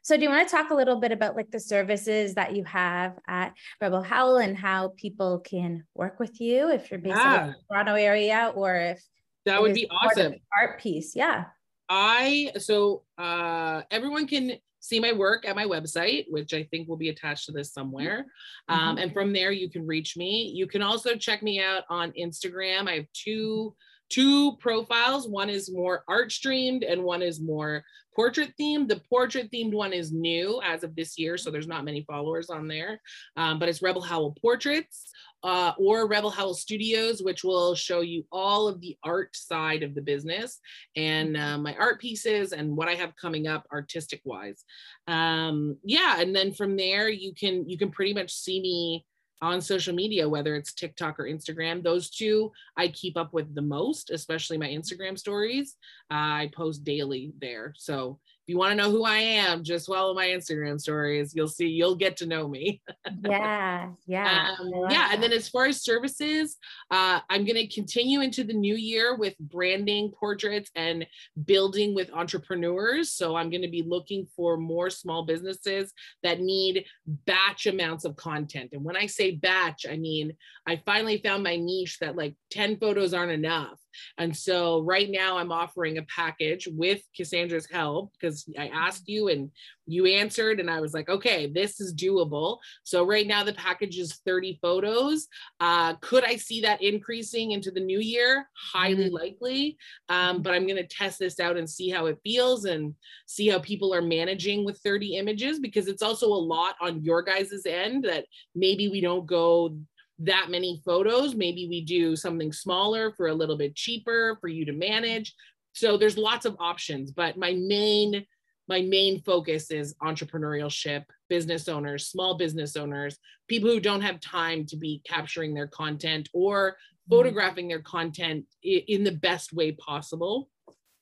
So 0.02 0.18
do 0.18 0.24
you 0.24 0.30
want 0.30 0.48
to 0.48 0.54
talk 0.54 0.72
a 0.72 0.76
little 0.76 1.00
bit 1.00 1.12
about 1.12 1.36
like 1.36 1.52
the 1.52 1.60
services 1.60 2.36
that 2.36 2.56
you 2.56 2.64
have 2.66 3.18
at 3.28 3.54
Rebel 3.80 4.02
Howl 4.02 4.38
and 4.38 4.58
how 4.58 4.94
people 4.98 5.40
can 5.40 5.84
work 5.94 6.20
with 6.20 6.42
you 6.42 6.70
if 6.72 6.90
you're 6.90 7.00
based 7.00 7.18
yeah. 7.18 7.46
in 7.46 7.48
the 7.52 7.56
Toronto 7.72 7.94
area 7.94 8.52
or 8.56 8.76
if 8.76 9.04
that 9.46 9.62
would 9.62 9.74
be 9.74 9.90
awesome 9.90 10.36
art 10.58 10.82
piece? 10.82 11.16
Yeah. 11.16 11.46
I 11.90 12.52
so 12.58 13.04
uh 13.18 13.82
everyone 13.90 14.28
can 14.28 14.54
see 14.80 15.00
my 15.00 15.12
work 15.12 15.48
at 15.48 15.56
my 15.56 15.66
website, 15.66 16.26
which 16.30 16.54
I 16.54 16.64
think 16.64 16.88
will 16.88 16.98
be 16.98 17.10
attached 17.10 17.46
to 17.48 17.52
this 17.52 17.74
somewhere. 17.74 18.26
Um, 18.70 18.80
mm-hmm. 18.80 18.98
And 19.00 19.14
from 19.14 19.34
there, 19.34 19.52
you 19.52 19.70
can 19.70 19.86
reach 19.86 20.16
me. 20.16 20.54
You 20.56 20.68
can 20.68 20.82
also 20.82 21.16
check 21.16 21.44
me 21.44 21.62
out 21.62 21.84
on 21.90 22.14
Instagram. 22.14 22.88
I 22.88 22.96
have 22.96 23.06
two 23.14 23.76
two 24.10 24.58
profiles. 24.58 25.28
One 25.28 25.50
is 25.50 25.72
more 25.72 26.04
art 26.08 26.32
streamed 26.32 26.84
and 26.84 27.04
one 27.04 27.22
is 27.22 27.40
more 27.40 27.84
portrait 28.16 28.54
themed. 28.60 28.88
The 28.88 29.02
portrait 29.08 29.52
themed 29.52 29.74
one 29.74 29.94
is 29.94 30.12
new 30.12 30.60
as 30.66 30.84
of 30.84 30.96
this 30.96 31.18
year, 31.18 31.38
so 31.38 31.52
there's 31.52 31.68
not 31.68 31.86
many 31.86 32.04
followers 32.04 32.50
on 32.50 32.68
there, 32.68 33.00
um, 33.38 33.60
but 33.60 33.70
it's 33.70 33.82
Rebel 33.82 34.02
Howl 34.02 34.36
Portraits 34.42 35.12
uh, 35.44 35.74
or 35.78 36.08
Rebel 36.08 36.30
Howl 36.30 36.54
Studios, 36.54 37.22
which 37.22 37.44
will 37.44 37.76
show 37.76 38.02
you 38.02 38.26
all 38.32 38.68
of 38.68 38.82
the 38.82 38.98
art 39.04 39.36
side 39.36 39.84
of 39.84 39.96
the 39.96 40.02
business 40.02 40.60
and 40.96 41.38
uh, 41.38 41.58
my 41.58 41.76
art 41.76 42.00
pieces 42.00 42.52
and 42.52 42.76
what 42.76 42.90
I 42.90 42.96
have 42.96 43.16
coming 43.16 43.48
up 43.48 43.68
artistic 43.72 44.22
wise. 44.26 44.64
Um, 45.08 45.78
yeah, 45.84 46.20
and 46.20 46.36
then 46.36 46.54
from 46.54 46.76
there 46.76 47.10
you 47.10 47.34
can 47.34 47.70
you 47.70 47.78
can 47.78 47.92
pretty 47.92 48.14
much 48.14 48.34
see 48.34 48.62
me 48.62 49.06
on 49.42 49.62
social 49.62 49.96
media, 49.96 50.28
whether 50.28 50.56
it's 50.56 50.74
TikTok 50.74 51.20
or 51.20 51.24
Instagram. 51.24 51.82
Those 51.82 52.10
two 52.10 52.52
I 52.78 52.90
keep 52.90 53.18
up 53.18 53.34
with 53.34 53.56
the 53.56 53.62
most, 53.62 54.10
especially 54.10 54.58
my 54.58 54.68
Instagram 54.68 55.18
stories. 55.18 55.78
Uh, 56.12 56.44
I 56.44 56.52
post 56.54 56.84
daily 56.84 57.32
there. 57.40 57.74
So 57.78 58.20
you 58.50 58.58
want 58.58 58.72
to 58.72 58.76
know 58.76 58.92
who 58.92 59.04
I 59.04 59.18
am, 59.18 59.64
just 59.64 59.88
follow 59.88 60.14
my 60.14 60.28
Instagram 60.28 60.80
stories. 60.80 61.34
You'll 61.36 61.48
see, 61.48 61.68
you'll 61.68 61.96
get 61.96 62.18
to 62.18 62.26
know 62.26 62.48
me. 62.48 62.82
yeah, 63.24 63.90
yeah. 64.08 64.56
Um, 64.60 64.72
yeah. 64.90 64.90
That. 64.90 65.12
And 65.14 65.24
then 65.24 65.32
as 65.32 65.48
far 65.48 65.68
as 65.68 65.84
services, 65.84 66.58
uh, 66.92 67.20
I'm 67.30 67.46
going 67.46 67.56
to 67.56 67.68
continue 67.68 68.22
into 68.22 68.44
the 68.44 68.54
new 68.54 68.76
year 68.76 69.16
with 69.16 69.38
branding, 69.40 70.12
portraits, 70.12 70.72
and 70.76 71.06
building 71.46 71.94
with 71.94 72.12
entrepreneurs. 72.12 73.12
So 73.12 73.36
I'm 73.36 73.50
going 73.50 73.62
to 73.62 73.70
be 73.70 73.84
looking 73.84 74.28
for 74.36 74.58
more 74.58 74.90
small 74.90 75.26
businesses 75.26 75.94
that 76.24 76.40
need 76.40 76.86
batch 77.06 77.68
amounts 77.68 78.04
of 78.04 78.16
content. 78.16 78.72
And 78.74 78.84
when 78.84 78.98
I 78.98 79.06
say 79.06 79.36
batch, 79.36 79.86
I 79.90 79.98
mean, 79.98 80.34
I 80.68 80.82
finally 80.86 81.22
found 81.24 81.44
my 81.44 81.56
niche 81.56 82.00
that 82.00 82.16
like 82.16 82.36
10 82.52 82.78
photos 82.78 83.14
aren't 83.14 83.32
enough. 83.32 83.80
And 84.18 84.36
so 84.36 84.82
right 84.82 85.10
now 85.10 85.38
I'm 85.38 85.52
offering 85.52 85.98
a 85.98 86.04
package 86.04 86.68
with 86.72 87.02
Cassandra's 87.16 87.70
help 87.70 88.14
because 88.14 88.46
I 88.58 88.68
asked 88.68 89.08
you 89.08 89.30
and 89.30 89.52
you 89.86 90.06
answered 90.06 90.60
and 90.60 90.70
I 90.70 90.80
was 90.82 90.94
like, 90.94 91.10
okay, 91.10 91.48
this 91.48 91.80
is 91.80 91.96
doable. 91.96 92.60
So 92.84 93.06
right 93.06 93.26
now 93.26 93.44
the 93.44 93.54
package 93.54 93.98
is 93.98 94.20
30 94.26 94.60
photos. 94.62 95.28
Uh, 95.60 95.96
could 95.96 96.24
I 96.24 96.36
see 96.36 96.62
that 96.62 96.82
increasing 96.82 97.52
into 97.52 97.72
the 97.72 97.80
new 97.80 98.00
year? 98.00 98.48
Highly 98.72 99.06
mm-hmm. 99.06 99.16
likely. 99.16 99.78
Um, 100.10 100.42
but 100.42 100.54
I'm 100.54 100.68
going 100.68 100.78
to 100.78 100.88
test 100.88 101.20
this 101.20 101.40
out 101.40 101.58
and 101.58 101.70
see 101.70 101.90
how 101.90 102.06
it 102.06 102.20
feels 102.24 102.66
and 102.66 102.94
see 103.26 103.48
how 103.48 103.60
people 103.60 103.94
are 103.94 104.02
managing 104.02 104.64
with 104.66 104.80
30 104.80 105.16
images 105.16 105.60
because 105.60 105.88
it's 105.88 106.04
also 106.04 106.28
a 106.28 106.46
lot 106.46 106.76
on 106.82 107.04
your 107.04 107.22
guys' 107.22 107.66
end 107.66 108.04
that 108.04 108.26
maybe 108.56 108.90
we 108.90 109.02
don't 109.02 109.26
go 109.26 109.76
that 110.20 110.48
many 110.50 110.82
photos. 110.86 111.36
Maybe 111.36 111.68
we 111.68 111.82
do 111.84 112.16
something 112.16 112.52
smaller 112.52 113.14
for 113.14 113.28
a 113.28 113.34
little 113.34 113.58
bit 113.58 113.76
cheaper 113.76 114.38
for 114.42 114.48
you 114.48 114.66
to 114.66 114.74
manage. 114.74 115.34
So 115.74 115.98
there's 115.98 116.18
lots 116.18 116.46
of 116.46 116.58
options, 116.60 117.12
but 117.12 117.38
my 117.38 117.54
main 117.54 118.26
my 118.68 118.82
main 118.82 119.20
focus 119.24 119.72
is 119.72 119.96
entrepreneurship, 119.96 121.04
business 121.28 121.68
owners, 121.68 122.08
small 122.08 122.38
business 122.38 122.76
owners, 122.76 123.18
people 123.48 123.68
who 123.68 123.80
don't 123.80 124.02
have 124.02 124.20
time 124.20 124.64
to 124.68 124.78
be 124.78 125.02
capturing 125.10 125.56
their 125.56 125.68
content 125.68 126.30
or 126.34 126.72
mm-hmm. 126.72 127.16
photographing 127.16 127.68
their 127.68 127.82
content 127.82 128.46
in 128.62 129.04
the 129.04 129.12
best 129.12 129.54
way 129.54 129.72
possible. 129.72 130.50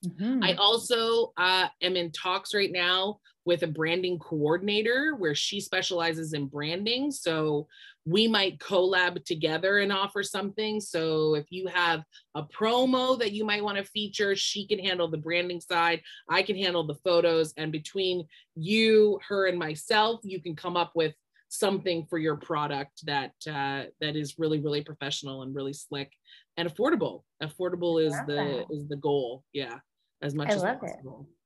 Mm-hmm. 0.06 0.44
I 0.44 0.54
also 0.56 1.34
uh, 1.38 1.68
am 1.82 1.96
in 1.96 2.12
talks 2.12 2.54
right 2.54 2.72
now 2.72 3.20
with 3.46 3.64
a 3.64 3.68
branding 3.68 4.20
coordinator 4.20 5.16
where 5.18 5.34
she 5.34 5.62
specializes 5.62 6.34
in 6.34 6.48
branding. 6.48 7.10
So 7.12 7.68
we 8.06 8.28
might 8.28 8.60
collab 8.60 9.24
together 9.24 9.80
and 9.80 9.92
offer 9.92 10.22
something. 10.22 10.82
So 10.82 11.36
if 11.36 11.46
you 11.50 11.68
have 11.68 12.04
a 12.36 12.44
promo 12.44 13.18
that 13.20 13.32
you 13.32 13.46
might 13.46 13.64
want 13.64 13.78
to 13.78 13.86
feature, 13.86 14.36
she 14.36 14.68
can 14.68 14.80
handle 14.80 15.10
the 15.10 15.18
branding 15.18 15.62
side. 15.62 16.02
I 16.30 16.42
can 16.42 16.58
handle 16.58 16.86
the 16.86 16.96
photos. 16.96 17.54
And 17.56 17.72
between 17.72 18.28
you, 18.56 19.18
her, 19.28 19.48
and 19.48 19.58
myself, 19.58 20.20
you 20.24 20.42
can 20.42 20.56
come 20.56 20.76
up 20.76 20.92
with 20.94 21.16
something 21.50 22.06
for 22.10 22.18
your 22.18 22.36
product 22.36 23.06
that 23.06 23.32
uh, 23.48 23.84
that 24.02 24.18
is 24.18 24.38
really 24.38 24.60
really 24.60 24.84
professional 24.84 25.44
and 25.44 25.56
really 25.56 25.72
slick 25.72 26.12
and 26.58 26.68
affordable 26.68 27.24
affordable 27.42 28.04
is 28.04 28.14
the 28.28 28.34
that. 28.34 28.66
is 28.70 28.88
the 28.88 28.98
goal 28.98 29.44
yeah 29.54 29.78
as 30.22 30.34
much 30.34 30.50
I 30.50 30.54
as 30.54 30.62
possible 30.64 31.28
it 31.30 31.38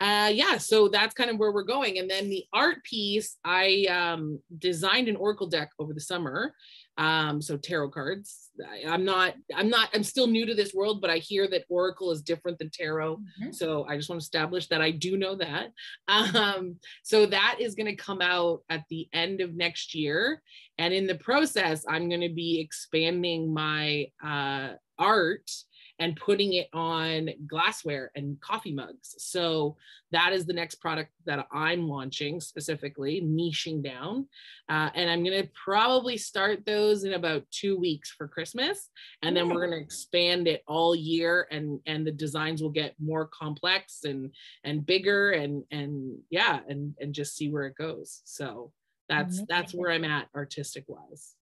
uh, 0.00 0.30
yeah, 0.32 0.58
so 0.58 0.88
that's 0.88 1.14
kind 1.14 1.30
of 1.30 1.38
where 1.38 1.52
we're 1.52 1.62
going. 1.62 1.98
And 1.98 2.10
then 2.10 2.28
the 2.28 2.44
art 2.52 2.82
piece, 2.84 3.36
I 3.44 3.86
um, 3.88 4.40
designed 4.58 5.08
an 5.08 5.16
Oracle 5.16 5.46
deck 5.46 5.70
over 5.78 5.94
the 5.94 6.00
summer. 6.00 6.54
Um, 6.96 7.42
so 7.42 7.56
tarot 7.56 7.90
cards. 7.90 8.50
I, 8.86 8.94
am 8.94 9.04
not, 9.04 9.34
I'm 9.54 9.68
not, 9.68 9.88
I'm 9.92 10.04
still 10.04 10.28
new 10.28 10.46
to 10.46 10.54
this 10.54 10.72
world, 10.72 11.00
but 11.00 11.10
I 11.10 11.18
hear 11.18 11.48
that 11.48 11.64
Oracle 11.68 12.12
is 12.12 12.22
different 12.22 12.58
than 12.58 12.70
tarot. 12.70 13.16
Mm-hmm. 13.16 13.52
So 13.52 13.84
I 13.88 13.96
just 13.96 14.08
want 14.08 14.20
to 14.20 14.24
establish 14.24 14.68
that 14.68 14.80
I 14.80 14.92
do 14.92 15.16
know 15.16 15.34
that. 15.36 15.68
Um, 16.06 16.76
so 17.02 17.26
that 17.26 17.56
is 17.60 17.74
going 17.74 17.86
to 17.86 17.96
come 17.96 18.20
out 18.20 18.60
at 18.70 18.84
the 18.90 19.08
end 19.12 19.40
of 19.40 19.54
next 19.54 19.94
year. 19.94 20.40
And 20.78 20.94
in 20.94 21.06
the 21.06 21.16
process, 21.16 21.84
I'm 21.88 22.08
going 22.08 22.20
to 22.20 22.32
be 22.32 22.60
expanding 22.60 23.52
my 23.52 24.06
uh, 24.24 24.74
art 24.98 25.50
and 25.98 26.16
putting 26.16 26.54
it 26.54 26.68
on 26.72 27.30
glassware 27.46 28.10
and 28.16 28.40
coffee 28.40 28.72
mugs. 28.72 29.14
So 29.18 29.76
that 30.10 30.32
is 30.32 30.44
the 30.44 30.52
next 30.52 30.76
product 30.76 31.12
that 31.24 31.46
I'm 31.52 31.88
launching 31.88 32.40
specifically, 32.40 33.20
niching 33.22 33.82
down. 33.82 34.26
Uh, 34.68 34.90
and 34.94 35.08
I'm 35.08 35.22
going 35.22 35.40
to 35.40 35.48
probably 35.54 36.16
start 36.16 36.66
those 36.66 37.04
in 37.04 37.12
about 37.12 37.44
two 37.50 37.78
weeks 37.78 38.10
for 38.10 38.26
Christmas. 38.26 38.90
And 39.22 39.36
then 39.36 39.48
we're 39.48 39.66
going 39.66 39.78
to 39.78 39.84
expand 39.84 40.48
it 40.48 40.62
all 40.66 40.96
year 40.96 41.46
and, 41.50 41.80
and 41.86 42.06
the 42.06 42.12
designs 42.12 42.60
will 42.60 42.70
get 42.70 42.94
more 42.98 43.26
complex 43.26 44.04
and, 44.04 44.34
and 44.64 44.84
bigger 44.84 45.30
and, 45.30 45.64
and 45.70 46.18
yeah, 46.30 46.60
and, 46.68 46.94
and 47.00 47.14
just 47.14 47.36
see 47.36 47.50
where 47.50 47.66
it 47.66 47.76
goes. 47.76 48.20
So 48.24 48.72
that's, 49.08 49.42
that's 49.48 49.74
where 49.74 49.92
I'm 49.92 50.04
at 50.04 50.28
artistic 50.34 50.84
wise. 50.88 51.34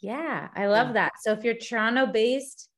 Yeah, 0.00 0.48
I 0.54 0.66
love 0.66 0.88
yeah. 0.88 0.92
that. 0.94 1.12
So 1.22 1.32
if 1.32 1.42
you're 1.42 1.54
Toronto 1.54 2.06
based, 2.06 2.68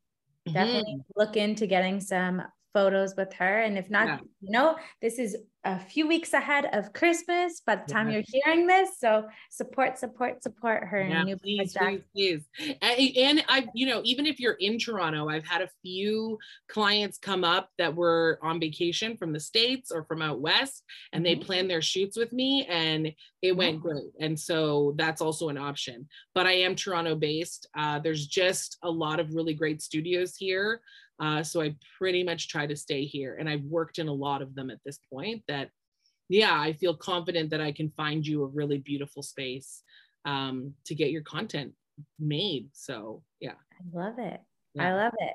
definitely 0.47 0.95
mm-hmm. 0.95 1.21
look 1.21 1.37
into 1.37 1.67
getting 1.67 2.01
some 2.01 2.43
photos 2.73 3.15
with 3.17 3.33
her. 3.35 3.61
And 3.61 3.77
if 3.79 3.91
not, 3.91 4.07
yeah. 4.07 4.19
you 4.41 4.51
know, 4.51 4.77
this 5.01 5.19
is 5.19 5.37
a 5.65 5.79
few 5.79 6.09
weeks 6.09 6.33
ahead 6.33 6.67
of 6.73 6.93
Christmas 6.95 7.61
by 7.67 7.77
the 7.77 7.93
time 7.93 8.09
yeah. 8.09 8.15
you're 8.15 8.43
hearing 8.45 8.67
this. 8.67 8.99
So 8.99 9.27
support, 9.51 9.99
support, 9.99 10.43
support 10.43 10.85
her 10.85 11.03
yeah, 11.03 11.23
new 11.23 11.37
please, 11.37 11.77
please, 11.77 12.01
please. 12.15 12.49
And, 12.81 13.17
and 13.17 13.45
I, 13.49 13.69
you 13.75 13.87
know, 13.87 14.01
even 14.05 14.25
if 14.27 14.41
you're 14.41 14.55
in 14.55 14.79
Toronto, 14.79 15.29
I've 15.29 15.47
had 15.47 15.61
a 15.61 15.69
few 15.83 16.39
clients 16.69 17.19
come 17.19 17.45
up 17.45 17.69
that 17.77 17.95
were 17.95 18.39
on 18.43 18.59
vacation 18.59 19.19
from 19.19 19.33
the 19.33 19.41
States 19.41 19.91
or 19.93 20.05
from 20.05 20.23
out 20.23 20.41
West 20.41 20.83
and 21.13 21.25
mm-hmm. 21.25 21.41
they 21.41 21.45
planned 21.45 21.69
their 21.69 21.83
shoots 21.83 22.17
with 22.17 22.33
me 22.33 22.67
and 22.67 23.13
it 23.43 23.55
went 23.55 23.81
great. 23.81 24.13
And 24.19 24.39
so 24.39 24.95
that's 24.97 25.21
also 25.21 25.51
an 25.51 25.59
option. 25.59 26.09
But 26.35 26.47
I 26.47 26.53
am 26.53 26.75
Toronto 26.75 27.15
based. 27.15 27.69
Uh, 27.77 27.99
there's 27.99 28.27
just 28.27 28.79
a 28.83 28.91
lot 28.91 29.21
of 29.21 29.35
really 29.35 29.55
great 29.55 29.83
studios 29.83 30.37
here. 30.37 30.81
Uh, 31.21 31.43
so 31.43 31.61
I 31.61 31.77
pretty 31.99 32.25
much 32.25 32.49
try 32.49 32.67
to 32.67 32.75
stay 32.75 33.05
here. 33.05 33.37
And 33.39 33.49
I've 33.49 33.65
worked 33.65 33.99
in 33.99 34.09
a 34.09 34.13
lot 34.13 34.41
of 34.41 34.55
them 34.55 34.71
at 34.71 34.79
this 34.85 34.99
point 35.13 35.43
that, 35.49 35.69
yeah, 36.29 36.59
I 36.59 36.73
feel 36.73 36.97
confident 36.97 37.51
that 37.51 37.61
I 37.61 37.73
can 37.73 37.91
find 37.91 38.27
you 38.27 38.43
a 38.43 38.47
really 38.47 38.79
beautiful 38.79 39.23
space 39.23 39.83
um, 40.25 40.73
to 40.87 40.95
get 40.95 41.11
your 41.11 41.23
content 41.23 41.73
made. 42.19 42.71
So, 42.73 43.23
yeah. 43.39 43.53
I 43.75 43.99
love 43.99 44.19
it. 44.19 44.41
Yeah. 44.75 44.89
I 44.89 45.05
love 45.05 45.13
it. 45.19 45.35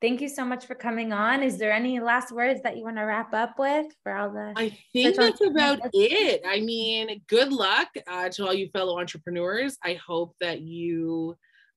Thank 0.00 0.20
you 0.20 0.28
so 0.28 0.44
much 0.44 0.66
for 0.66 0.74
coming 0.74 1.12
on. 1.12 1.42
Is 1.42 1.58
there 1.58 1.72
any 1.72 2.00
last 2.00 2.30
words 2.30 2.60
that 2.62 2.76
you 2.76 2.84
want 2.84 2.96
to 2.98 3.02
wrap 3.02 3.32
up 3.32 3.58
with 3.58 3.86
for 4.02 4.14
all 4.14 4.30
the? 4.30 4.52
I 4.54 4.76
think 4.92 5.16
that's 5.16 5.40
about 5.40 5.80
it. 5.92 6.42
I 6.46 6.60
mean, 6.60 7.22
good 7.28 7.52
luck 7.52 7.88
uh, 8.06 8.28
to 8.28 8.46
all 8.46 8.54
you 8.54 8.68
fellow 8.68 9.00
entrepreneurs. 9.00 9.78
I 9.82 9.94
hope 9.94 10.34
that 10.40 10.60
you 10.60 11.36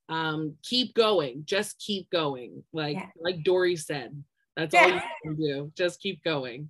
um, 0.10 0.56
keep 0.64 0.94
going 0.94 1.44
just 1.46 1.80
keep 1.80 2.10
going. 2.10 2.64
Like 2.74 2.96
yeah. 2.96 3.08
like 3.20 3.44
dory 3.44 3.76
said 3.76 4.22
that's 4.56 4.76
all 4.76 4.88
you 4.90 5.02
can 5.24 5.36
do 5.36 5.72
just 5.78 6.02
keep 6.02 6.24
going. 6.24 6.70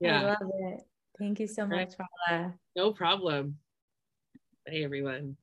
Yeah. 0.00 0.20
i 0.20 0.24
love 0.24 0.50
it. 0.60 0.80
Thank 1.18 1.40
you 1.40 1.46
so 1.46 1.66
much 1.66 1.92
Paula. 2.28 2.54
no 2.74 2.92
problem. 2.92 3.58
Hey 4.66 4.84
everyone 4.84 5.36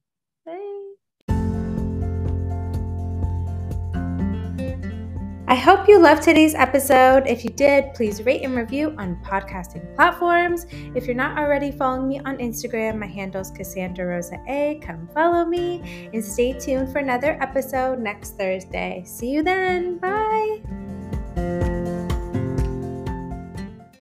I 5.49 5.55
hope 5.55 5.88
you 5.88 5.97
loved 5.97 6.21
today's 6.21 6.53
episode. 6.53 7.25
If 7.25 7.43
you 7.43 7.49
did, 7.49 7.95
please 7.95 8.21
rate 8.21 8.43
and 8.43 8.55
review 8.55 8.93
on 8.99 9.15
podcasting 9.25 9.95
platforms. 9.95 10.67
If 10.93 11.07
you're 11.07 11.15
not 11.15 11.39
already 11.39 11.71
following 11.71 12.07
me 12.07 12.19
on 12.19 12.38
Instagram, 12.38 12.99
my 12.99 13.07
handle 13.07 13.41
is 13.41 13.49
Cassandra 13.49 14.05
Rosa 14.05 14.38
A. 14.47 14.79
Come 14.83 15.09
follow 15.12 15.45
me 15.45 16.09
and 16.13 16.23
stay 16.23 16.53
tuned 16.53 16.91
for 16.91 16.99
another 16.99 17.35
episode 17.41 17.97
next 17.97 18.38
Thursday. 18.38 19.01
See 19.07 19.31
you 19.31 19.41
then. 19.41 19.97
Bye. 19.97 20.88